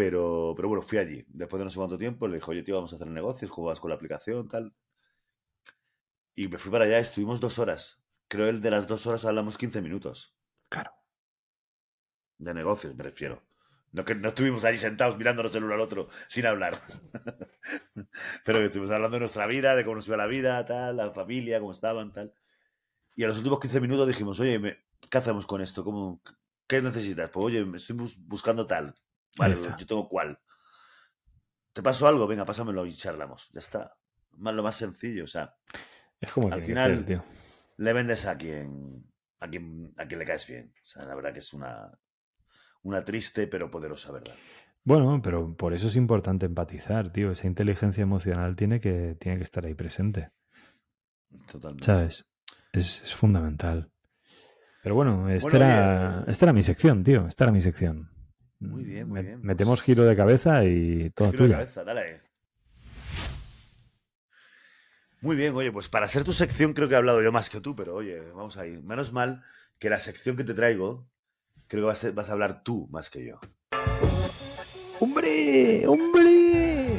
Pero, 0.00 0.54
pero 0.56 0.66
bueno, 0.66 0.80
fui 0.80 0.96
allí. 0.96 1.26
Después 1.28 1.58
de 1.58 1.64
no 1.66 1.70
sé 1.70 1.76
cuánto 1.76 1.98
tiempo, 1.98 2.26
le 2.26 2.36
dije, 2.36 2.50
oye, 2.50 2.62
tío, 2.62 2.76
vamos 2.76 2.90
a 2.90 2.96
hacer 2.96 3.06
negocios, 3.06 3.50
¿cómo 3.50 3.66
vas 3.66 3.80
con 3.80 3.90
la 3.90 3.96
aplicación? 3.96 4.48
Tal. 4.48 4.72
Y 6.34 6.48
me 6.48 6.56
fui 6.56 6.72
para 6.72 6.86
allá, 6.86 6.98
estuvimos 6.98 7.38
dos 7.38 7.58
horas. 7.58 8.02
Creo 8.26 8.48
el 8.48 8.62
de 8.62 8.70
las 8.70 8.88
dos 8.88 9.06
horas 9.06 9.26
hablamos 9.26 9.58
15 9.58 9.82
minutos. 9.82 10.34
Claro. 10.70 10.90
De 12.38 12.54
negocios, 12.54 12.94
me 12.96 13.04
refiero. 13.04 13.42
No, 13.92 14.02
que 14.06 14.14
no 14.14 14.30
estuvimos 14.30 14.64
allí 14.64 14.78
sentados 14.78 15.18
mirándonos 15.18 15.54
el 15.54 15.64
uno 15.64 15.74
al 15.74 15.80
otro 15.80 16.08
sin 16.28 16.46
hablar. 16.46 16.80
Pero 18.46 18.58
que 18.58 18.64
estuvimos 18.64 18.92
hablando 18.92 19.16
de 19.16 19.20
nuestra 19.20 19.46
vida, 19.46 19.76
de 19.76 19.84
cómo 19.84 19.96
nos 19.96 20.08
iba 20.08 20.16
la 20.16 20.26
vida, 20.26 20.64
tal, 20.64 20.96
la 20.96 21.10
familia, 21.10 21.60
cómo 21.60 21.72
estaban, 21.72 22.10
tal. 22.10 22.32
Y 23.16 23.24
a 23.24 23.28
los 23.28 23.36
últimos 23.36 23.60
15 23.60 23.82
minutos 23.82 24.08
dijimos, 24.08 24.40
oye, 24.40 24.78
¿qué 25.10 25.18
hacemos 25.18 25.44
con 25.44 25.60
esto? 25.60 25.84
¿Cómo, 25.84 26.22
¿Qué 26.66 26.80
necesitas? 26.80 27.28
Pues 27.28 27.44
oye, 27.44 27.66
estoy 27.76 27.98
buscando 28.26 28.66
tal. 28.66 28.94
Vale, 29.38 29.56
yo 29.56 29.86
tengo 29.86 30.08
cuál. 30.08 30.38
¿Te 31.72 31.82
pasó 31.82 32.06
algo? 32.08 32.26
Venga, 32.26 32.44
pásamelo 32.44 32.84
y 32.86 32.94
charlamos. 32.94 33.50
Ya 33.52 33.60
está. 33.60 33.96
Más, 34.32 34.54
lo 34.54 34.62
más 34.62 34.76
sencillo, 34.76 35.24
o 35.24 35.28
sea. 35.28 35.54
Es 36.20 36.32
como 36.32 36.52
al 36.52 36.62
final 36.62 37.04
tío. 37.04 37.24
le 37.78 37.92
vendes 37.92 38.26
a 38.26 38.36
quien, 38.36 39.10
a 39.38 39.48
quien 39.48 39.94
a 39.96 40.06
quien 40.06 40.18
le 40.18 40.26
caes 40.26 40.46
bien. 40.46 40.72
O 40.82 40.86
sea, 40.86 41.04
la 41.04 41.14
verdad 41.14 41.32
que 41.32 41.38
es 41.38 41.52
una, 41.54 41.90
una 42.82 43.04
triste 43.04 43.46
pero 43.46 43.70
poderosa 43.70 44.12
verdad. 44.12 44.34
Bueno, 44.82 45.20
pero 45.22 45.56
por 45.56 45.74
eso 45.74 45.88
es 45.88 45.96
importante 45.96 46.46
empatizar, 46.46 47.12
tío. 47.12 47.30
Esa 47.30 47.46
inteligencia 47.46 48.02
emocional 48.02 48.56
tiene 48.56 48.80
que, 48.80 49.14
tiene 49.14 49.38
que 49.38 49.44
estar 49.44 49.64
ahí 49.64 49.74
presente. 49.74 50.30
Totalmente. 51.50 51.84
¿Sabes? 51.84 52.32
Es, 52.72 53.02
es 53.02 53.14
fundamental. 53.14 53.90
Pero 54.82 54.94
bueno, 54.94 55.28
esta, 55.28 55.56
era, 55.56 56.24
esta 56.26 56.46
era 56.46 56.52
mi 56.54 56.62
sección, 56.62 57.04
tío. 57.04 57.26
Esta 57.26 57.44
era 57.44 57.52
mi 57.52 57.60
sección. 57.60 58.10
Muy 58.60 58.84
bien, 58.84 59.08
muy 59.08 59.22
bien. 59.22 59.40
Metemos 59.42 59.80
pues 59.80 59.86
giro 59.86 60.04
de 60.04 60.14
cabeza 60.14 60.64
y 60.64 61.10
todo 61.10 61.30
giro 61.30 61.44
de 61.44 61.52
cabeza, 61.52 61.82
dale. 61.82 62.20
Muy 65.22 65.36
bien, 65.36 65.54
oye, 65.54 65.72
pues 65.72 65.88
para 65.88 66.08
ser 66.08 66.24
tu 66.24 66.32
sección 66.32 66.72
creo 66.72 66.88
que 66.88 66.94
he 66.94 66.98
hablado 66.98 67.22
yo 67.22 67.32
más 67.32 67.50
que 67.50 67.60
tú, 67.60 67.74
pero 67.74 67.94
oye, 67.94 68.20
vamos 68.32 68.56
a 68.56 68.66
ir. 68.66 68.82
Menos 68.82 69.12
mal 69.12 69.42
que 69.78 69.90
la 69.90 69.98
sección 69.98 70.36
que 70.36 70.44
te 70.44 70.54
traigo, 70.54 71.06
creo 71.66 71.82
que 71.82 71.86
vas 71.86 72.04
a, 72.04 72.12
vas 72.12 72.28
a 72.28 72.32
hablar 72.32 72.62
tú 72.62 72.86
más 72.90 73.10
que 73.10 73.26
yo. 73.26 73.40
¡Hombre! 74.98 75.86
¡Hombre! 75.86 76.90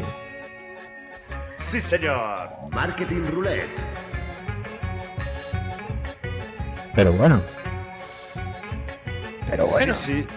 Sí, 1.57 1.79
señor. 1.79 2.49
Marketing 2.71 3.21
Roulette. 3.31 3.69
Pero 6.95 7.13
bueno. 7.13 7.41
Pero 9.49 9.67
bueno. 9.67 9.93
Sí, 9.93 10.25
sí. 10.25 10.27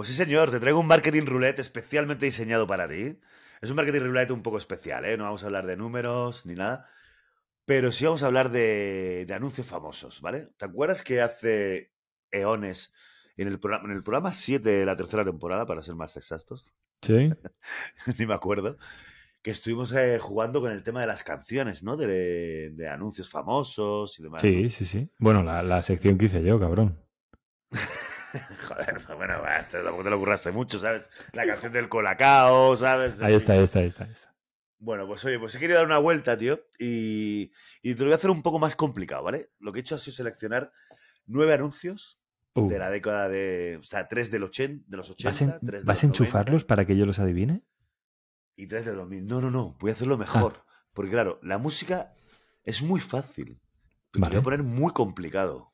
Pues 0.00 0.08
sí, 0.08 0.14
señor, 0.14 0.50
te 0.50 0.58
traigo 0.60 0.80
un 0.80 0.86
marketing 0.86 1.26
roulette 1.26 1.58
especialmente 1.58 2.24
diseñado 2.24 2.66
para 2.66 2.88
ti. 2.88 3.18
Es 3.60 3.68
un 3.68 3.76
marketing 3.76 4.00
roulette 4.00 4.30
un 4.30 4.42
poco 4.42 4.56
especial, 4.56 5.04
¿eh? 5.04 5.18
No 5.18 5.24
vamos 5.24 5.42
a 5.42 5.46
hablar 5.46 5.66
de 5.66 5.76
números 5.76 6.46
ni 6.46 6.54
nada. 6.54 6.88
Pero 7.66 7.92
sí 7.92 8.06
vamos 8.06 8.22
a 8.22 8.26
hablar 8.28 8.50
de, 8.50 9.26
de 9.28 9.34
anuncios 9.34 9.66
famosos, 9.66 10.22
¿vale? 10.22 10.54
¿Te 10.56 10.64
acuerdas 10.64 11.02
que 11.02 11.20
hace 11.20 11.92
eones, 12.30 12.94
en 13.36 13.48
el, 13.48 13.60
programa, 13.60 13.90
en 13.90 13.96
el 13.98 14.02
programa 14.02 14.32
7 14.32 14.70
de 14.70 14.86
la 14.86 14.96
tercera 14.96 15.22
temporada, 15.22 15.66
para 15.66 15.82
ser 15.82 15.96
más 15.96 16.16
exactos, 16.16 16.74
Sí. 17.02 17.30
ni 18.18 18.24
me 18.24 18.32
acuerdo, 18.32 18.78
que 19.42 19.50
estuvimos 19.50 19.92
eh, 19.92 20.18
jugando 20.18 20.62
con 20.62 20.72
el 20.72 20.82
tema 20.82 21.02
de 21.02 21.08
las 21.08 21.22
canciones, 21.22 21.82
¿no? 21.82 21.98
De, 21.98 22.70
de 22.72 22.88
anuncios 22.88 23.28
famosos 23.28 24.18
y 24.18 24.22
demás. 24.22 24.40
Sí, 24.40 24.70
sí, 24.70 24.86
sí. 24.86 25.10
Bueno, 25.18 25.42
la, 25.42 25.62
la 25.62 25.82
sección 25.82 26.16
que 26.16 26.24
hice 26.24 26.42
yo, 26.42 26.58
cabrón. 26.58 26.98
Joder, 28.68 28.94
pues 29.06 29.16
bueno, 29.18 29.40
te, 29.70 29.78
tampoco 29.82 30.04
te 30.04 30.10
lo 30.10 30.18
curraste 30.18 30.52
mucho, 30.52 30.78
¿sabes? 30.78 31.10
La 31.32 31.46
canción 31.46 31.72
del 31.72 31.88
Colacao, 31.88 32.76
¿sabes? 32.76 33.20
Ahí 33.22 33.34
está, 33.34 33.54
ahí 33.54 33.62
está, 33.62 33.80
ahí 33.80 33.86
está. 33.86 34.04
ahí 34.04 34.12
está. 34.12 34.34
Bueno, 34.78 35.06
pues 35.06 35.24
oye, 35.26 35.38
pues 35.38 35.54
he 35.54 35.58
querido 35.58 35.78
dar 35.78 35.86
una 35.86 35.98
vuelta, 35.98 36.38
tío, 36.38 36.64
y, 36.78 37.52
y 37.82 37.94
te 37.94 38.00
lo 38.00 38.06
voy 38.06 38.12
a 38.12 38.16
hacer 38.16 38.30
un 38.30 38.42
poco 38.42 38.58
más 38.58 38.76
complicado, 38.76 39.22
¿vale? 39.24 39.50
Lo 39.58 39.72
que 39.72 39.80
he 39.80 39.82
hecho 39.82 39.94
ha 39.94 39.98
sido 39.98 40.14
seleccionar 40.14 40.72
nueve 41.26 41.54
anuncios 41.54 42.16
Uh, 42.54 42.68
de 42.68 42.80
la 42.80 42.90
década 42.90 43.28
de... 43.28 43.76
O 43.80 43.84
sea, 43.84 44.08
tres 44.08 44.28
del 44.32 44.42
80, 44.42 44.84
de 44.88 44.96
los 44.96 45.08
80, 45.08 45.28
¿Vas, 45.28 45.40
en- 45.40 45.60
tres 45.64 45.84
de 45.84 45.86
vas 45.86 45.98
los 45.98 46.02
a 46.02 46.06
enchufarlos 46.08 46.50
90 46.62 46.66
para 46.66 46.84
que 46.84 46.96
yo 46.96 47.06
los 47.06 47.20
adivine? 47.20 47.62
y 48.56 48.66
tres 48.66 48.84
del 48.84 48.96
2000. 48.96 49.24
No, 49.24 49.40
no, 49.40 49.52
no, 49.52 49.76
voy 49.78 49.90
a 49.92 49.94
hacerlo 49.94 50.18
mejor. 50.18 50.64
Porque 50.92 51.12
claro, 51.12 51.38
la 51.44 51.58
música 51.58 52.12
es 52.64 52.82
muy 52.82 52.98
fácil. 52.98 53.60
Pero 54.10 54.10
Te 54.10 54.18
lo 54.18 54.22
Vale. 54.22 54.34
voy 54.34 54.40
a 54.40 54.42
poner 54.42 54.62
muy 54.64 54.92
complicado. 54.92 55.72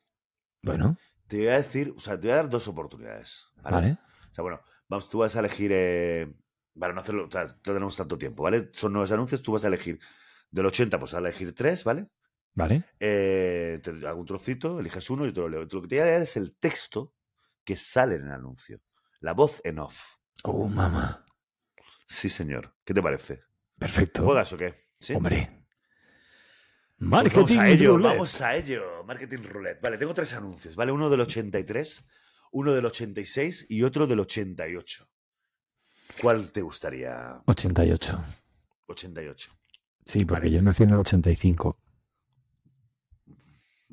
Bueno, 0.61 0.97
Te 1.27 1.37
voy 1.37 1.47
a 1.49 1.57
decir, 1.57 1.93
o 1.95 1.99
sea, 1.99 2.19
te 2.19 2.27
voy 2.27 2.33
a 2.33 2.37
dar 2.37 2.49
dos 2.49 2.67
oportunidades. 2.67 3.47
¿vale? 3.61 3.75
vale. 3.75 3.97
O 4.31 4.35
sea, 4.35 4.41
bueno, 4.41 4.61
vamos, 4.87 5.09
tú 5.09 5.19
vas 5.19 5.35
a 5.35 5.39
elegir. 5.39 5.71
eh, 5.73 6.33
para 6.79 6.93
no 6.93 7.01
hacerlo, 7.01 7.25
o 7.25 7.31
sea, 7.31 7.45
no 7.45 7.55
tenemos 7.73 7.95
tanto 7.95 8.17
tiempo, 8.17 8.43
¿vale? 8.43 8.69
Son 8.73 8.93
nuevos 8.93 9.11
anuncios, 9.11 9.41
tú 9.41 9.51
vas 9.51 9.65
a 9.65 9.67
elegir. 9.67 9.99
Del 10.51 10.65
80, 10.65 10.99
pues 10.99 11.11
vas 11.11 11.17
a 11.17 11.27
elegir 11.27 11.53
tres, 11.53 11.83
¿vale? 11.83 12.07
Vale. 12.53 12.83
Eh, 12.99 13.79
te 13.83 14.07
hago 14.07 14.19
un 14.19 14.25
trocito, 14.25 14.79
eliges 14.79 15.09
uno 15.09 15.25
y 15.25 15.33
te 15.33 15.41
lo 15.41 15.49
leo. 15.49 15.61
Lo 15.61 15.81
que 15.81 15.87
te 15.87 15.95
voy 15.95 15.99
a 15.99 16.05
leer 16.05 16.21
es 16.21 16.37
el 16.37 16.55
texto 16.57 17.13
que 17.63 17.75
sale 17.75 18.15
en 18.15 18.27
el 18.27 18.31
anuncio. 18.31 18.81
La 19.19 19.33
voz 19.33 19.61
en 19.63 19.79
off. 19.79 20.15
Oh, 20.43 20.67
mamá. 20.67 21.25
Sí, 22.07 22.29
señor. 22.29 22.75
¿Qué 22.83 22.93
te 22.93 23.01
parece? 23.01 23.41
Perfecto. 23.77 24.23
¿Juegas 24.23 24.53
o 24.53 24.57
qué? 24.57 24.73
¿Sí? 24.99 25.13
Hombre. 25.13 25.56
Pues 26.99 27.09
Marketing 27.11 27.35
vamos 27.57 27.57
a 27.57 27.69
ello, 27.69 27.91
roulette. 27.91 28.11
vamos 28.13 28.41
a 28.41 28.55
ello. 28.55 29.03
Marketing 29.03 29.43
Roulette. 29.43 29.81
Vale, 29.81 29.97
tengo 29.97 30.13
tres 30.15 30.33
anuncios, 30.33 30.75
¿vale? 30.75 30.91
Uno 30.91 31.09
del 31.11 31.21
83, 31.21 32.03
uno 32.53 32.73
del 32.73 32.85
86 32.85 33.67
y 33.69 33.83
otro 33.83 34.07
del 34.07 34.19
88. 34.19 35.07
¿Cuál 36.21 36.51
te 36.51 36.61
gustaría? 36.61 37.39
88. 37.45 38.23
88. 38.87 39.51
Sí, 40.05 40.25
porque 40.25 40.41
Vale. 40.47 40.51
yo 40.55 40.61
nací 40.63 40.83
en 40.83 40.89
el 40.91 40.95
85. 40.97 41.77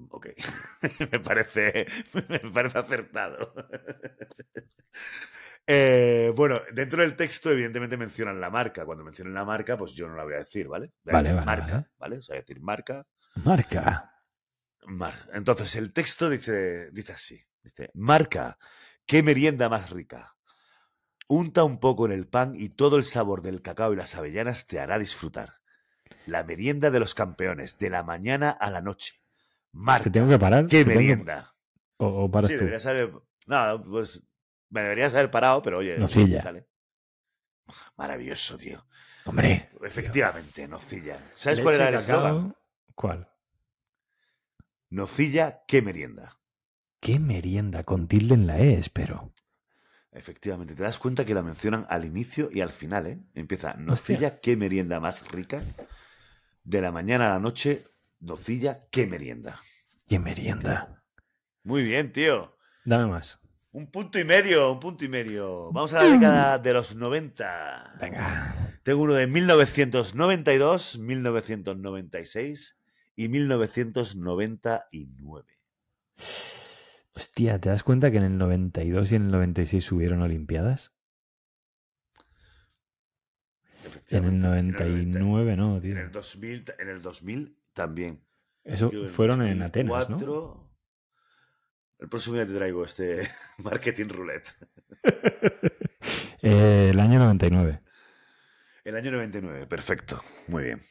Ok. 0.09 0.29
me 1.13 1.21
parece. 1.21 1.87
Me 2.29 2.39
parece 2.39 2.79
acertado. 2.79 3.53
Eh, 5.67 6.33
bueno, 6.37 6.61
dentro 6.73 7.01
del 7.03 7.17
texto, 7.17 7.51
evidentemente 7.51 7.97
mencionan 7.97 8.41
la 8.41 8.51
marca. 8.51 8.85
Cuando 8.85 9.05
mencionen 9.05 9.35
la 9.35 9.45
marca, 9.45 9.77
pues 9.79 9.93
yo 9.93 10.07
no 10.09 10.15
la 10.17 10.25
voy 10.25 10.35
a 10.35 10.39
decir, 10.39 10.69
¿vale? 10.69 10.93
Voy 11.05 11.13
a 11.13 11.15
Vale, 11.15 11.29
decir 11.31 11.37
vale, 11.37 11.47
marca, 11.47 11.73
vale. 11.75 11.87
¿vale? 11.99 12.19
O 12.19 12.23
sea, 12.23 12.35
voy 12.35 12.39
a 12.39 12.43
decir 12.43 12.61
marca. 12.61 13.07
Marca. 13.45 14.11
Mar- 14.87 15.31
Entonces, 15.33 15.77
el 15.77 15.93
texto 15.93 16.29
dice, 16.29 16.91
dice 16.91 17.13
así: 17.13 17.41
dice, 17.63 17.91
marca, 17.95 18.59
qué 19.07 19.23
merienda 19.23 19.69
más 19.69 19.91
rica. 19.91 20.37
Unta 21.27 21.65
un 21.65 21.81
poco 21.81 22.05
en 22.05 22.13
el 22.13 22.29
pan 22.29 22.55
y 22.55 22.69
todo 22.69 22.99
el 22.99 23.05
sabor 23.05 23.41
del 23.41 23.63
cacao 23.63 23.93
y 23.95 23.97
las 23.97 24.15
avellanas 24.15 24.67
te 24.67 24.79
hará 24.79 24.99
disfrutar. 24.99 25.55
La 26.27 26.45
merienda 26.45 26.91
de 26.91 27.01
los 27.01 27.15
campeones, 27.15 27.79
de 27.79 27.89
la 27.89 28.03
mañana 28.03 28.51
a 28.51 28.71
la 28.71 28.83
noche. 28.83 29.23
Marca, 29.73 30.05
¿Te 30.05 30.11
tengo 30.11 30.29
que 30.29 30.39
parar? 30.39 30.67
qué 30.67 30.79
¿Te 30.79 30.85
tengo 30.85 30.91
que- 30.91 30.97
merienda. 30.99 31.55
O, 31.97 32.25
o 32.25 32.31
paras 32.31 32.51
Sí, 32.51 32.59
tú. 32.59 32.65
haber. 32.89 33.11
No, 33.47 33.83
pues 33.85 34.23
me 34.75 34.83
deberías 34.83 35.15
haber 35.15 35.31
parado, 35.31 35.63
pero 35.63 35.79
oye. 35.79 35.97
Nocilla. 35.97 36.43
dale. 36.43 36.67
Maravilloso, 37.97 38.59
tío. 38.59 38.85
Hombre. 39.25 39.71
Efectivamente, 39.83 40.67
nocilla. 40.67 41.17
¿Sabes 41.33 41.59
leche, 41.59 41.63
cuál 41.63 41.75
era 41.77 41.89
el 41.89 41.95
eslogan? 41.95 42.57
¿Cuál? 42.95 43.29
Nocilla, 44.91 45.63
qué 45.69 45.81
merienda. 45.81 46.41
¿Qué 47.01 47.21
merienda? 47.21 47.85
Con 47.85 48.09
tilde 48.09 48.35
en 48.35 48.49
la 48.49 48.59
E, 48.59 48.75
espero. 48.75 49.33
Efectivamente, 50.11 50.75
te 50.75 50.83
das 50.83 50.99
cuenta 50.99 51.25
que 51.25 51.35
la 51.35 51.43
mencionan 51.43 51.87
al 51.89 52.05
inicio 52.05 52.51
y 52.53 52.61
al 52.61 52.71
final, 52.71 53.07
¿eh? 53.07 53.21
Empieza, 53.35 53.75
nocilla, 53.75 54.41
qué 54.41 54.57
merienda 54.57 54.99
más 54.99 55.31
rica. 55.31 55.63
De 56.65 56.81
la 56.81 56.91
mañana 56.91 57.27
a 57.27 57.35
la 57.35 57.39
noche, 57.39 57.85
nocilla, 58.19 58.89
qué 58.91 59.07
merienda. 59.07 59.61
¿Qué 60.09 60.19
merienda? 60.19 61.05
Muy 61.63 61.85
bien, 61.85 62.11
tío. 62.11 62.57
Dame 62.85 63.07
más. 63.07 63.44
Un 63.75 63.89
punto 63.89 64.19
y 64.21 64.25
medio, 64.25 64.71
un 64.71 64.79
punto 64.79 65.05
y 65.05 65.09
medio. 65.09 65.73
Vamos 65.73 65.93
a 65.95 66.05
la 66.05 66.09
década 66.09 66.59
de 66.61 66.73
los 66.73 66.95
90. 66.95 67.97
Venga. 68.01 68.55
Tengo 68.85 69.03
uno 69.03 69.15
de 69.15 69.27
1992, 69.27 70.99
1996 71.01 72.81
y 73.17 73.29
1999. 73.29 75.45
Hostia, 77.17 77.61
¿te 77.61 77.69
das 77.69 77.83
cuenta 77.83 78.13
que 78.13 78.19
en 78.19 78.23
el 78.23 78.39
92 78.39 79.11
y 79.11 79.17
en 79.17 79.25
el 79.25 79.33
96 79.33 79.85
subieron 79.85 80.23
Olimpiadas? 80.23 80.95
En 84.09 84.25
el 84.25 84.37
Efectivamente. 84.37 84.79
99 84.79 85.57
no, 85.57 85.77
En 85.79 85.83
tío. 85.83 85.99
el 85.99 86.13
2000, 86.13 86.65
en 86.79 86.89
el 86.91 87.03
2000 87.03 87.59
también. 87.73 88.25
Eso 88.63 88.93
fueron 89.09 89.43
en 89.43 89.63
Atenas, 89.63 90.09
¿no? 90.09 90.71
2004. 92.05 92.07
El 92.07 92.09
próximo 92.09 92.37
día 92.37 92.47
te 92.47 92.55
traigo 92.55 92.85
este 92.85 93.31
marketing 93.59 94.09
roulette. 94.09 94.55
Eh, 96.43 96.91
el 96.93 97.01
año 97.01 97.19
99. 97.19 97.81
El 98.85 98.97
año 98.97 99.11
99, 99.13 99.67
perfecto. 99.67 100.21
Muy 100.49 100.65
bien. 100.65 100.83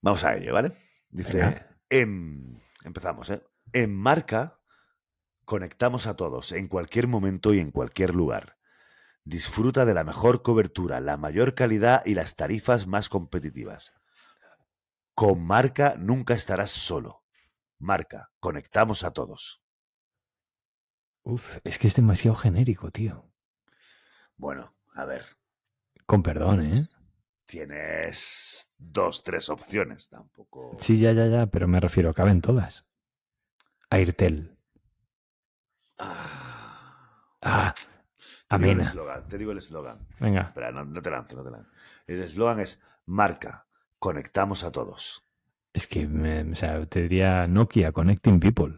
Vamos 0.00 0.24
a 0.24 0.36
ello, 0.36 0.54
¿vale? 0.54 0.72
Dice, 1.10 1.66
en- 1.88 2.60
empezamos, 2.84 3.30
¿eh? 3.30 3.42
En 3.72 3.94
marca 3.94 4.58
conectamos 5.44 6.06
a 6.06 6.14
todos 6.14 6.52
en 6.52 6.68
cualquier 6.68 7.08
momento 7.08 7.52
y 7.52 7.58
en 7.58 7.72
cualquier 7.72 8.14
lugar. 8.14 8.56
Disfruta 9.24 9.84
de 9.84 9.94
la 9.94 10.04
mejor 10.04 10.42
cobertura, 10.42 11.00
la 11.00 11.16
mayor 11.16 11.54
calidad 11.54 12.02
y 12.06 12.14
las 12.14 12.36
tarifas 12.36 12.86
más 12.86 13.08
competitivas. 13.08 13.92
Con 15.14 15.44
marca 15.44 15.96
nunca 15.98 16.34
estarás 16.34 16.70
solo. 16.70 17.19
Marca, 17.80 18.30
conectamos 18.40 19.04
a 19.04 19.10
todos. 19.12 19.62
Uf, 21.22 21.58
es 21.64 21.78
que 21.78 21.86
es 21.88 21.94
demasiado 21.96 22.36
genérico, 22.36 22.90
tío. 22.90 23.32
Bueno, 24.36 24.76
a 24.94 25.04
ver, 25.04 25.24
Con 26.06 26.22
perdón, 26.22 26.64
¿eh? 26.64 26.88
tienes 27.44 28.72
dos, 28.78 29.22
tres 29.24 29.48
opciones, 29.48 30.08
tampoco. 30.08 30.76
Sí, 30.78 30.98
ya, 30.98 31.12
ya, 31.12 31.26
ya, 31.26 31.46
pero 31.46 31.68
me 31.68 31.80
refiero, 31.80 32.14
caben 32.14 32.40
todas. 32.40 32.86
Airtel. 33.90 34.56
Ah. 35.98 37.34
Ah, 37.42 37.74
Te 37.74 38.56
digo 38.58 38.64
el 38.66 38.70
amena. 38.72 38.82
eslogan, 38.82 39.28
te 39.28 39.38
digo 39.38 39.52
el 39.52 39.58
eslogan. 39.58 40.06
Venga. 40.18 40.42
Espera, 40.42 40.70
no, 40.72 40.84
no 40.84 41.00
te 41.02 41.10
lances, 41.10 41.36
no 41.36 41.44
te 41.44 41.50
lances. 41.50 41.72
El 42.06 42.22
eslogan 42.22 42.60
es 42.60 42.82
marca, 43.06 43.66
conectamos 43.98 44.64
a 44.64 44.70
todos. 44.72 45.26
Es 45.72 45.86
que, 45.86 46.06
me- 46.06 46.42
o 46.52 46.54
sea, 46.54 46.84
te 46.86 47.02
diría 47.02 47.46
Nokia, 47.46 47.92
Connecting 47.92 48.40
People. 48.40 48.74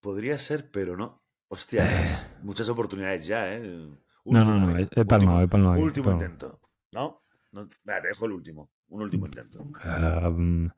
Podría 0.00 0.38
ser, 0.38 0.70
pero 0.70 0.96
no. 0.96 1.22
Hostia, 1.48 2.02
es 2.02 2.28
muchas 2.42 2.68
oportunidades 2.68 3.26
ya, 3.26 3.52
¿eh? 3.54 3.60
No, 3.60 4.44
no, 4.44 4.58
no, 4.60 4.66
venga, 4.66 4.88
he, 4.94 5.04
palmado, 5.04 5.38
he 5.38 5.42
último, 5.42 5.48
palmado. 5.48 5.82
último 5.82 6.10
intento. 6.12 6.60
¿No? 6.92 7.22
no 7.52 7.68
te 7.68 8.08
dejo 8.08 8.26
el 8.26 8.32
último. 8.32 8.70
Un 8.88 9.02
último 9.02 9.26
intento. 9.26 9.64
Ah, 9.84 10.30
mm, 10.30 10.68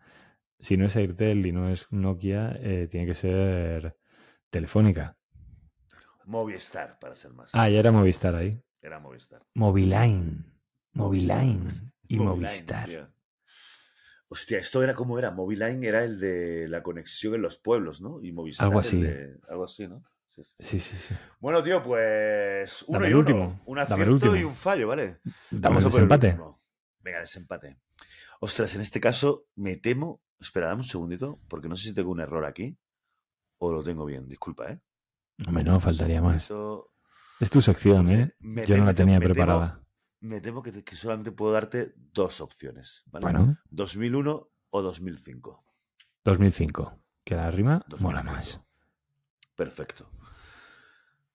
si 0.60 0.76
no 0.76 0.86
es 0.86 0.96
Airtel 0.96 1.46
y 1.46 1.52
no 1.52 1.68
es 1.70 1.90
Nokia, 1.90 2.56
eh, 2.60 2.88
tiene 2.90 3.06
que 3.06 3.14
ser 3.14 3.96
Telefónica. 4.50 5.16
Movistar, 6.26 6.98
para 6.98 7.14
ser 7.14 7.32
más. 7.32 7.50
Ah, 7.54 7.68
ya 7.70 7.78
era 7.78 7.90
Movistar 7.90 8.34
ahí. 8.34 8.60
Era 8.82 8.98
Movistar. 8.98 9.42
Moviline. 9.54 10.44
Moviline 10.92 11.92
y 12.08 12.16
Moviline, 12.18 12.26
Movistar. 12.26 12.86
tío. 12.88 13.08
Hostia, 14.30 14.58
esto 14.58 14.82
era 14.82 14.94
como 14.94 15.18
era. 15.18 15.30
Moviline 15.30 15.82
era 15.84 16.04
el 16.04 16.20
de 16.20 16.68
la 16.68 16.82
conexión 16.82 17.34
en 17.34 17.42
los 17.42 17.56
pueblos, 17.56 18.00
¿no? 18.00 18.22
Y 18.22 18.32
Movistar. 18.32 18.66
Algo 18.66 18.80
así. 18.80 19.00
de- 19.02 19.38
algo 19.48 19.64
así, 19.64 19.88
¿no? 19.88 20.04
Sí, 20.26 20.44
sí, 20.44 20.54
sí. 20.58 20.78
Sí, 20.80 20.98
sí. 20.98 21.14
Bueno, 21.40 21.62
tío, 21.64 21.82
pues 21.82 22.84
uno 22.86 22.98
Dame 22.98 23.06
y 23.06 23.08
el 23.10 23.16
uno. 23.16 23.20
último, 23.20 23.62
Un 23.64 23.78
acierto 23.78 24.36
y 24.36 24.44
un 24.44 24.54
fallo, 24.54 24.88
¿vale? 24.88 25.18
Dame 25.50 25.76
Vamos 25.76 25.96
el 25.96 26.10
a 26.10 26.14
último. 26.14 26.60
Venga, 27.00 27.20
desempate. 27.20 27.78
Ostras, 28.40 28.74
en 28.74 28.82
este 28.82 29.00
caso 29.00 29.46
me 29.56 29.76
temo. 29.76 30.22
Espera, 30.40 30.68
dame 30.68 30.82
un 30.82 30.86
segundito, 30.86 31.40
porque 31.48 31.68
no 31.68 31.74
sé 31.76 31.88
si 31.88 31.94
tengo 31.94 32.10
un 32.12 32.20
error 32.20 32.44
aquí 32.44 32.76
o 33.58 33.72
lo 33.72 33.82
tengo 33.82 34.04
bien. 34.04 34.28
Disculpa, 34.28 34.70
¿eh? 34.70 34.78
Hombre, 35.48 35.64
no, 35.64 35.80
faltaría 35.80 36.20
más. 36.22 36.52
Es 37.40 37.50
tu 37.50 37.62
sección, 37.62 38.10
¿eh? 38.10 38.28
Me 38.40 38.64
Yo 38.66 38.76
no 38.76 38.84
la 38.84 38.94
tenía 38.94 39.18
me 39.18 39.24
temo- 39.26 39.32
preparada. 39.34 39.80
Me 40.20 40.40
temo 40.40 40.62
que, 40.62 40.84
que 40.84 40.96
solamente 40.96 41.32
puedo 41.32 41.52
darte 41.52 41.94
dos 41.96 42.40
opciones. 42.40 43.04
¿vale? 43.06 43.24
Bueno, 43.24 43.58
2001 43.70 44.48
o 44.70 44.82
2005. 44.82 45.64
2005. 46.24 46.98
Que 47.24 47.34
la 47.36 47.50
rima 47.50 47.84
mola 47.98 48.22
2005. 48.22 48.32
más. 48.32 48.64
Perfecto. 49.56 50.10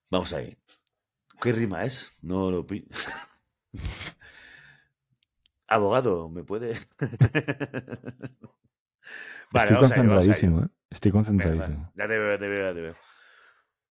Vamos 0.10 0.34
ahí. 0.34 0.58
¿Qué 1.42 1.52
rima 1.52 1.84
es? 1.84 2.18
No 2.22 2.52
lo 2.52 2.66
pi- 2.66 2.88
Abogado, 5.68 6.30
¿me 6.30 6.44
puede? 6.44 6.74
vale, 9.52 9.74
Estoy 9.74 9.76
ello, 9.76 9.80
concentradísimo, 9.80 10.64
¿eh? 10.64 10.68
Estoy 10.90 11.12
concentradísimo. 11.12 11.92
ya 11.96 12.08
te 12.08 12.18
veo, 12.18 12.32
ya 12.34 12.40
te 12.40 12.48
veo, 12.48 12.70
ya 12.70 12.74
te 12.76 12.82
veo. 12.82 12.96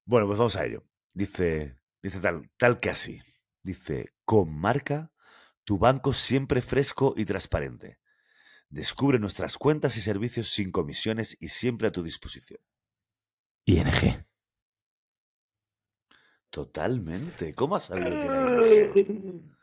Bueno, 0.04 0.26
pues 0.26 0.38
vamos 0.38 0.56
a 0.56 0.64
ello. 0.64 0.84
Dice, 1.12 1.76
dice 2.02 2.20
tal, 2.20 2.50
tal 2.56 2.78
que 2.78 2.90
así. 2.90 3.20
Dice, 3.62 4.12
con 4.32 4.58
marca, 4.58 5.12
tu 5.62 5.76
banco 5.76 6.14
siempre 6.14 6.62
fresco 6.62 7.12
y 7.18 7.26
transparente. 7.26 7.98
Descubre 8.70 9.18
nuestras 9.18 9.58
cuentas 9.58 9.98
y 9.98 10.00
servicios 10.00 10.48
sin 10.48 10.72
comisiones 10.72 11.36
y 11.38 11.48
siempre 11.48 11.88
a 11.88 11.92
tu 11.92 12.02
disposición. 12.02 12.58
ING. 13.66 14.24
Totalmente. 16.48 17.52
¿Cómo 17.52 17.76
has 17.76 17.84
sabido 17.84 18.08
que 18.08 18.24
era 18.24 19.00
ING? 19.00 19.54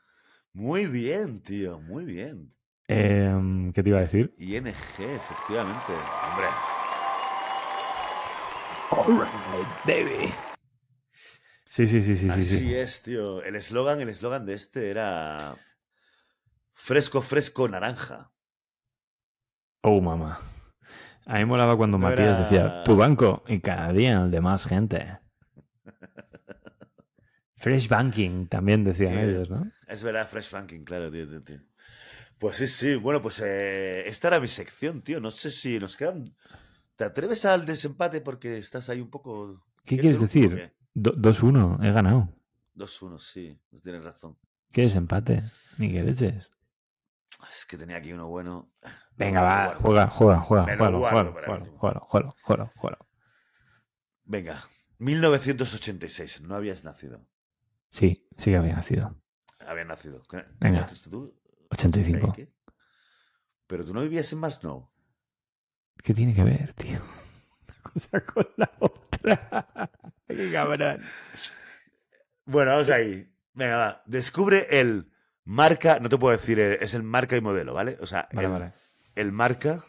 Muy 0.54 0.86
bien, 0.86 1.42
tío, 1.42 1.82
muy 1.82 2.06
bien. 2.06 2.54
Em, 2.88 3.74
¿Qué 3.74 3.82
te 3.82 3.90
iba 3.90 3.98
a 3.98 4.04
decir? 4.04 4.36
ING, 4.38 4.68
efectivamente. 4.68 5.94
Hombre, 8.92 9.28
baby. 9.84 10.32
Sí, 11.72 11.88
sí, 11.88 12.02
sí, 12.02 12.16
sí, 12.16 12.26
sí. 12.26 12.30
así 12.32 12.58
sí. 12.58 12.76
es, 12.76 13.04
tío. 13.04 13.44
El 13.44 13.56
eslogan, 13.56 14.02
el 14.02 14.10
eslogan 14.10 14.46
de 14.46 14.56
este 14.56 14.90
era 14.90 15.56
fresco, 16.74 17.22
fresco, 17.22 17.70
naranja. 17.70 18.32
Oh, 19.82 20.02
mamá. 20.02 20.40
A 21.26 21.38
mí 21.38 21.46
molaba 21.46 21.78
cuando 21.78 21.98
No 22.00 22.08
Matías 22.08 22.38
era- 22.38 22.40
decía, 22.40 22.84
tu 22.84 22.96
banco 22.96 23.44
y 23.48 23.60
cada 23.60 23.94
día 23.94 24.22
el 24.24 24.32
de 24.32 24.42
más 24.42 24.66
gente. 24.66 25.20
Fresh 27.56 27.88
Banking 27.88 28.48
también 28.48 28.84
decían 28.84 29.14
Sí. 29.14 29.20
ellos, 29.20 29.50
¿no? 29.50 29.72
Es 29.88 30.02
verdad, 30.02 30.28
Fresh 30.28 30.50
Banking, 30.52 30.84
claro, 30.84 31.12
tío, 31.12 31.28
tío, 31.28 31.44
tío. 31.44 31.60
Pues 32.38 32.56
sí, 32.58 32.68
sí, 32.68 32.96
bueno, 32.96 33.22
pues 33.22 33.42
eh, 33.46 34.08
esta 34.08 34.30
era 34.30 34.40
mi 34.40 34.48
sección, 34.48 35.02
tío. 35.02 35.20
No 35.20 35.30
sé 35.30 35.52
si 35.52 35.78
nos 35.78 35.98
quedan. 35.98 36.34
¿Te 36.96 37.04
atreves 37.04 37.44
al 37.46 37.66
desempate 37.66 38.22
porque 38.22 38.58
estás 38.58 38.90
ahí 38.90 39.02
un 39.02 39.10
poco. 39.10 39.62
¿Qué 39.84 39.98
¿Quieres 39.98 40.22
decir? 40.22 40.74
Do- 40.94 41.14
2-1, 41.16 41.84
he 41.84 41.92
ganado. 41.92 42.30
qué? 42.74 42.84
2-1, 42.84 43.20
sí, 43.20 43.60
tienes 43.84 44.04
razón. 44.04 44.38
¿Qué 44.72 44.82
desempate? 44.82 45.44
Ni 45.78 45.92
que 45.92 46.04
leches. 46.04 46.52
Es 47.50 47.66
que 47.66 47.78
tenía 47.78 47.98
aquí 47.98 48.12
uno 48.14 48.28
bueno. 48.28 48.72
Venga, 49.18 49.42
va, 49.42 49.76
juega, 49.76 50.08
juega, 50.08 50.40
juega, 50.42 50.64
juega, 51.78 52.34
juega, 52.44 52.72
juega. 52.76 52.98
Venga, 54.26 54.64
1986, 55.00 56.42
no 56.42 56.56
habías 56.56 56.84
nacido. 56.84 57.26
Sí, 57.92 58.28
sí 58.38 58.52
que 58.52 58.58
había 58.58 58.76
nacido. 58.76 59.16
Habías 59.60 59.88
nacido. 59.88 60.22
¿Qué 60.30 60.38
qué 60.42 60.48
Venga. 60.60 60.82
naciste 60.82 61.10
tú? 61.10 61.34
85. 61.72 62.34
¿Qué? 62.34 62.54
Pero 63.68 63.86
tú 63.86 63.94
no 63.94 64.02
vivías 64.02 64.32
en 64.34 64.40
Masnou. 64.40 64.90
¿Qué 66.04 66.14
tiene 66.14 66.34
que 66.34 66.44
ver, 66.44 66.74
tío? 66.74 67.00
Una 67.68 67.92
cosa 67.94 68.22
con 68.26 68.48
la 68.58 68.72
otra. 68.80 69.92
Qué 70.36 70.52
cabrón. 70.52 71.02
Bueno, 72.46 72.72
vamos 72.72 72.90
ahí. 72.90 73.28
Venga, 73.54 73.78
va. 73.78 74.04
Descubre 74.06 74.68
el 74.70 75.12
marca, 75.46 76.00
no 76.00 76.10
te 76.10 76.18
puedo 76.18 76.38
decir, 76.38 76.60
eh, 76.60 76.78
es 76.82 76.94
el 76.94 77.04
marca 77.04 77.36
y 77.36 77.42
modelo, 77.42 77.74
¿vale? 77.74 77.98
O 78.02 78.06
sea, 78.06 78.28
Vale, 78.32 78.46
el, 78.48 78.52
vale. 78.54 78.74
el 79.16 79.32
marca, 79.32 79.84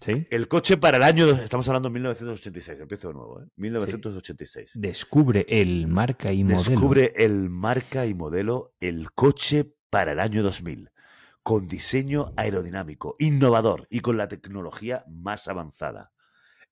¿Sí? 0.00 0.26
el 0.30 0.46
coche 0.46 0.76
para 0.76 0.98
el 0.98 1.02
año, 1.02 1.26
estamos 1.30 1.66
hablando 1.68 1.88
de 1.88 1.94
1986, 1.94 2.80
empiezo 2.80 3.08
de 3.08 3.14
nuevo, 3.14 3.42
¿eh? 3.42 3.46
1986. 3.56 4.72
Descubre 4.80 5.46
el 5.48 5.86
marca 5.88 6.32
y 6.32 6.44
modelo. 6.44 6.62
Descubre 6.62 7.12
el 7.16 7.48
marca 7.50 8.06
y 8.06 8.14
modelo, 8.14 8.74
el 8.80 9.10
coche 9.12 9.74
para 9.90 10.12
el 10.12 10.20
año 10.20 10.42
2000, 10.42 10.90
con 11.42 11.66
diseño 11.66 12.32
aerodinámico, 12.36 13.16
innovador 13.18 13.86
y 13.90 14.00
con 14.00 14.18
la 14.18 14.28
tecnología 14.28 15.04
más 15.08 15.48
avanzada. 15.48 16.12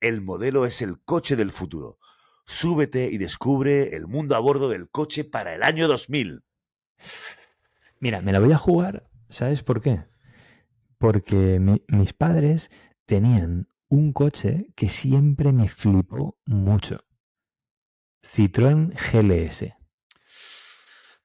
El 0.01 0.21
modelo 0.21 0.67
es 0.67 0.83
el 0.83 1.01
coche 1.01 1.35
del 1.37 1.51
futuro. 1.51 1.99
Súbete 2.47 3.09
y 3.11 3.19
descubre 3.19 3.97
el 3.97 4.07
mundo 4.07 4.37
a 4.37 4.39
bordo 4.39 4.69
del 4.69 4.89
coche 4.89 5.25
para 5.25 5.55
el 5.55 5.63
año 5.63 5.89
2000. 5.89 6.45
Mira, 7.99 8.21
me 8.23 8.33
la 8.33 8.41
voy 8.41 8.53
a 8.53 8.59
jugar, 8.59 9.11
¿sabes 9.29 9.63
por 9.63 9.81
qué? 9.81 10.05
Porque 10.99 11.59
mi- 11.61 11.83
mis 11.89 12.13
padres 12.13 12.71
tenían 13.05 13.69
un 13.89 14.13
coche 14.13 14.69
que 14.77 14.89
siempre 14.89 15.53
me 15.53 15.69
flipó 15.69 16.39
mucho. 16.47 17.01
Citroën 18.23 18.93
GLS. 19.13 19.75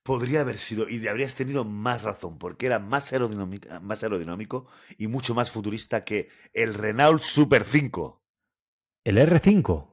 Podría 0.04 0.42
haber 0.42 0.58
sido, 0.58 0.90
y 0.90 1.08
habrías 1.08 1.36
tenido 1.36 1.64
más 1.64 2.02
razón, 2.02 2.40
porque 2.40 2.66
era 2.66 2.80
más 2.80 3.14
aerodinámico, 3.14 3.68
más 3.82 4.02
aerodinámico 4.02 4.68
y 4.98 5.08
mucho 5.08 5.36
más 5.36 5.52
futurista 5.52 6.04
que 6.04 6.30
el 6.54 6.74
Renault 6.74 7.22
Super 7.22 7.64
5. 7.64 8.24
El 9.04 9.18
R5. 9.18 9.91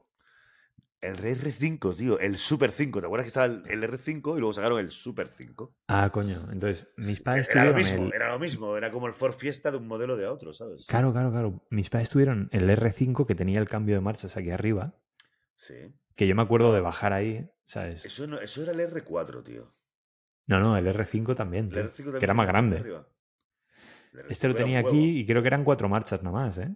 El 1.01 1.17
R5, 1.17 1.95
tío, 1.95 2.19
el 2.19 2.37
Super 2.37 2.71
5. 2.71 2.99
¿Te 2.99 3.05
acuerdas 3.05 3.23
que 3.23 3.27
estaba 3.29 3.45
el, 3.45 3.63
el 3.67 3.83
R5 3.83 4.35
y 4.35 4.39
luego 4.39 4.53
sacaron 4.53 4.79
el 4.79 4.89
Super 4.91 5.29
5? 5.33 5.73
Ah, 5.87 6.09
coño. 6.11 6.49
Entonces, 6.51 6.91
mis 6.97 7.21
padres 7.21 7.47
era 7.49 7.63
lo 7.65 7.71
tuvieron 7.71 7.91
mismo, 7.93 8.07
el... 8.07 8.13
era 8.13 8.31
lo 8.33 8.39
mismo, 8.39 8.75
era 8.75 8.91
como 8.91 9.07
el 9.07 9.13
Ford 9.13 9.33
Fiesta 9.33 9.71
de 9.71 9.77
un 9.77 9.87
modelo 9.87 10.17
de 10.17 10.27
otro, 10.27 10.51
¿sabes? 10.51 10.85
Claro, 10.87 11.13
claro, 11.13 11.31
claro. 11.31 11.65
Mis 11.69 11.89
padres 11.89 12.09
tuvieron 12.09 12.49
el 12.51 12.69
R5 12.69 13.25
que 13.25 13.35
tenía 13.35 13.59
el 13.61 13.69
cambio 13.69 13.95
de 13.95 14.01
marchas 14.01 14.35
aquí 14.35 14.51
arriba. 14.51 14.93
Sí. 15.55 15.75
Que 16.15 16.27
yo 16.27 16.35
me 16.35 16.41
acuerdo 16.41 16.73
de 16.73 16.81
bajar 16.81 17.13
ahí, 17.13 17.49
¿sabes? 17.65 18.05
Eso, 18.05 18.27
no- 18.27 18.41
eso 18.41 18.61
era 18.63 18.73
el 18.73 18.79
R4, 18.81 19.41
tío. 19.43 19.73
No, 20.47 20.59
no, 20.59 20.75
el 20.75 20.85
R5 20.87 21.33
también, 21.33 21.65
El 21.67 21.71
tío, 21.71 21.83
R5 21.83 21.95
también 21.95 22.17
que 22.19 22.25
era 22.25 22.33
más 22.33 22.47
grande. 22.47 22.77
Este 24.27 24.47
lo 24.49 24.53
R5 24.53 24.55
era 24.55 24.65
un 24.65 24.65
tenía 24.65 24.79
aquí 24.79 25.19
y 25.19 25.25
creo 25.25 25.41
que 25.41 25.47
eran 25.47 25.63
cuatro 25.63 25.87
marchas 25.87 26.21
nada 26.23 26.35
más, 26.35 26.57
¿eh? 26.57 26.75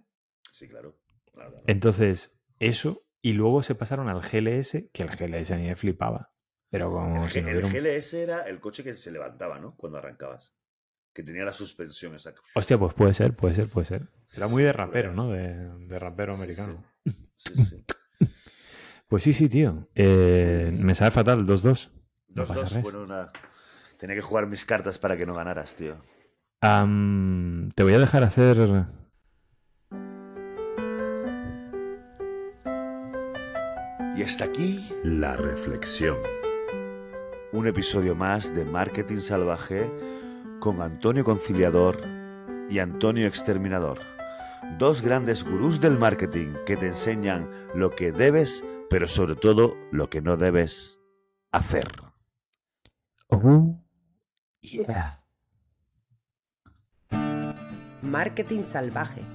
Sí, 0.50 0.66
claro. 0.68 0.96
claro, 1.32 1.50
claro. 1.50 1.64
Entonces, 1.66 2.40
eso, 2.58 3.02
y 3.24 3.32
luego 3.32 3.62
se 3.62 3.74
pasaron 3.74 4.08
al 4.10 4.20
GLS, 4.20 4.90
que 4.92 5.02
el 5.02 5.08
GLS 5.08 5.50
a 5.54 5.56
mí 5.56 5.66
me 5.66 5.76
flipaba. 5.76 6.30
Pero 6.70 6.90
como 6.90 7.24
El, 7.24 7.30
si 7.30 7.40
G- 7.40 7.42
no 7.44 7.48
el 7.50 7.64
un- 7.64 7.72
GLS 7.72 8.14
era 8.22 8.42
el 8.42 8.60
coche 8.60 8.84
que 8.84 8.94
se 8.94 9.10
levantaba, 9.10 9.58
¿no? 9.58 9.74
Cuando 9.76 9.98
arrancabas. 9.98 10.56
Que 11.12 11.22
tenía 11.22 11.44
la 11.44 11.52
suspensión 11.54 12.14
esa. 12.14 12.34
Hostia, 12.54 12.76
pues 12.76 12.92
puede 12.92 13.14
ser, 13.14 13.34
puede 13.34 13.54
ser, 13.54 13.68
puede 13.68 13.86
ser. 13.86 14.02
Era 14.36 14.46
sí, 14.46 14.52
muy 14.52 14.62
de 14.62 14.72
rapero, 14.72 15.12
¿no? 15.14 15.30
De, 15.30 15.54
de 15.86 15.98
rapero 15.98 16.34
Sí, 16.34 16.42
americano. 16.42 16.84
Sí, 17.36 17.54
sí. 17.56 17.84
Pues 19.08 19.22
sí, 19.22 19.32
sí, 19.32 19.48
tío. 19.48 19.88
Eh, 19.94 20.70
me 20.76 20.94
sabe 20.94 21.10
fatal, 21.12 21.46
2-2. 21.46 21.90
No 22.28 22.42
Dos, 22.42 22.48
pasa 22.48 22.60
dos, 22.62 22.72
res. 22.72 22.82
bueno, 22.82 23.06
nada. 23.06 23.32
Tenía 23.98 24.16
que 24.16 24.22
jugar 24.22 24.46
mis 24.46 24.64
cartas 24.64 24.98
para 24.98 25.16
que 25.16 25.24
no 25.26 25.34
ganaras, 25.34 25.76
tío. 25.76 25.96
Te 26.60 27.82
voy 27.82 27.92
a 27.94 27.98
dejar 27.98 28.22
hacer. 28.24 28.56
Y 34.16 34.22
hasta 34.22 34.44
aquí 34.44 34.88
la 35.02 35.36
reflexión. 35.36 36.16
Un 37.52 37.66
episodio 37.66 38.14
más 38.14 38.54
de 38.54 38.64
Marketing 38.64 39.18
Salvaje 39.18 39.90
con 40.60 40.80
Antonio 40.82 41.24
Conciliador 41.24 42.00
y 42.70 42.78
Antonio 42.78 43.26
Exterminador. 43.26 43.98
Dos 44.78 45.02
grandes 45.02 45.42
gurús 45.42 45.80
del 45.80 45.98
marketing 45.98 46.54
que 46.64 46.76
te 46.76 46.86
enseñan 46.86 47.50
lo 47.74 47.90
que 47.90 48.12
debes, 48.12 48.64
pero 48.88 49.08
sobre 49.08 49.34
todo 49.34 49.76
lo 49.90 50.08
que 50.08 50.22
no 50.22 50.36
debes 50.36 51.00
hacer. 51.50 51.88
Oh, 53.30 53.80
yeah. 54.60 55.24
Marketing 58.00 58.62
Salvaje. 58.62 59.33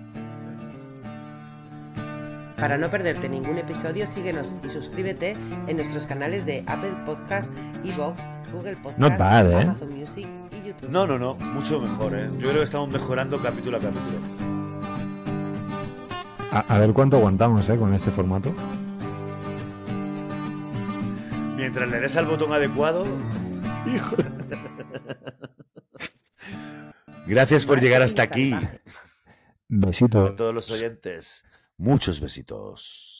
Para 2.59 2.77
no 2.77 2.89
perderte 2.89 3.29
ningún 3.29 3.57
episodio, 3.57 4.05
síguenos 4.05 4.53
y 4.63 4.69
suscríbete 4.69 5.37
en 5.67 5.77
nuestros 5.77 6.05
canales 6.05 6.45
de 6.45 6.63
Apple 6.67 6.93
Podcast, 7.05 7.49
Evox, 7.85 8.21
Google 8.51 8.75
Podcast, 8.75 9.17
bad, 9.17 9.51
¿eh? 9.51 9.61
Amazon 9.61 9.97
Music 9.97 10.27
y 10.51 10.67
YouTube. 10.67 10.89
No, 10.89 11.07
no, 11.07 11.17
no, 11.17 11.35
mucho 11.35 11.79
mejor, 11.79 12.15
¿eh? 12.15 12.27
Yo 12.33 12.49
creo 12.49 12.55
que 12.55 12.63
estamos 12.63 12.91
mejorando 12.91 13.41
capítulo 13.41 13.77
a 13.77 13.79
capítulo. 13.79 14.19
A, 16.51 16.59
a 16.59 16.79
ver 16.79 16.91
cuánto 16.91 17.17
aguantamos, 17.17 17.69
¿eh? 17.69 17.77
Con 17.77 17.93
este 17.93 18.11
formato. 18.11 18.53
Mientras 21.55 21.89
le 21.89 21.99
des 22.01 22.17
al 22.17 22.25
botón 22.25 22.51
adecuado. 22.51 23.05
Hijo. 23.93 24.17
Gracias 27.25 27.65
por 27.65 27.79
llegar 27.79 28.01
hasta 28.01 28.23
aquí. 28.23 28.53
Besito. 29.69 30.25
A 30.25 30.35
todos 30.35 30.53
los 30.53 30.69
oyentes, 30.71 31.45
muchos 31.79 32.19
besitos. 32.19 33.18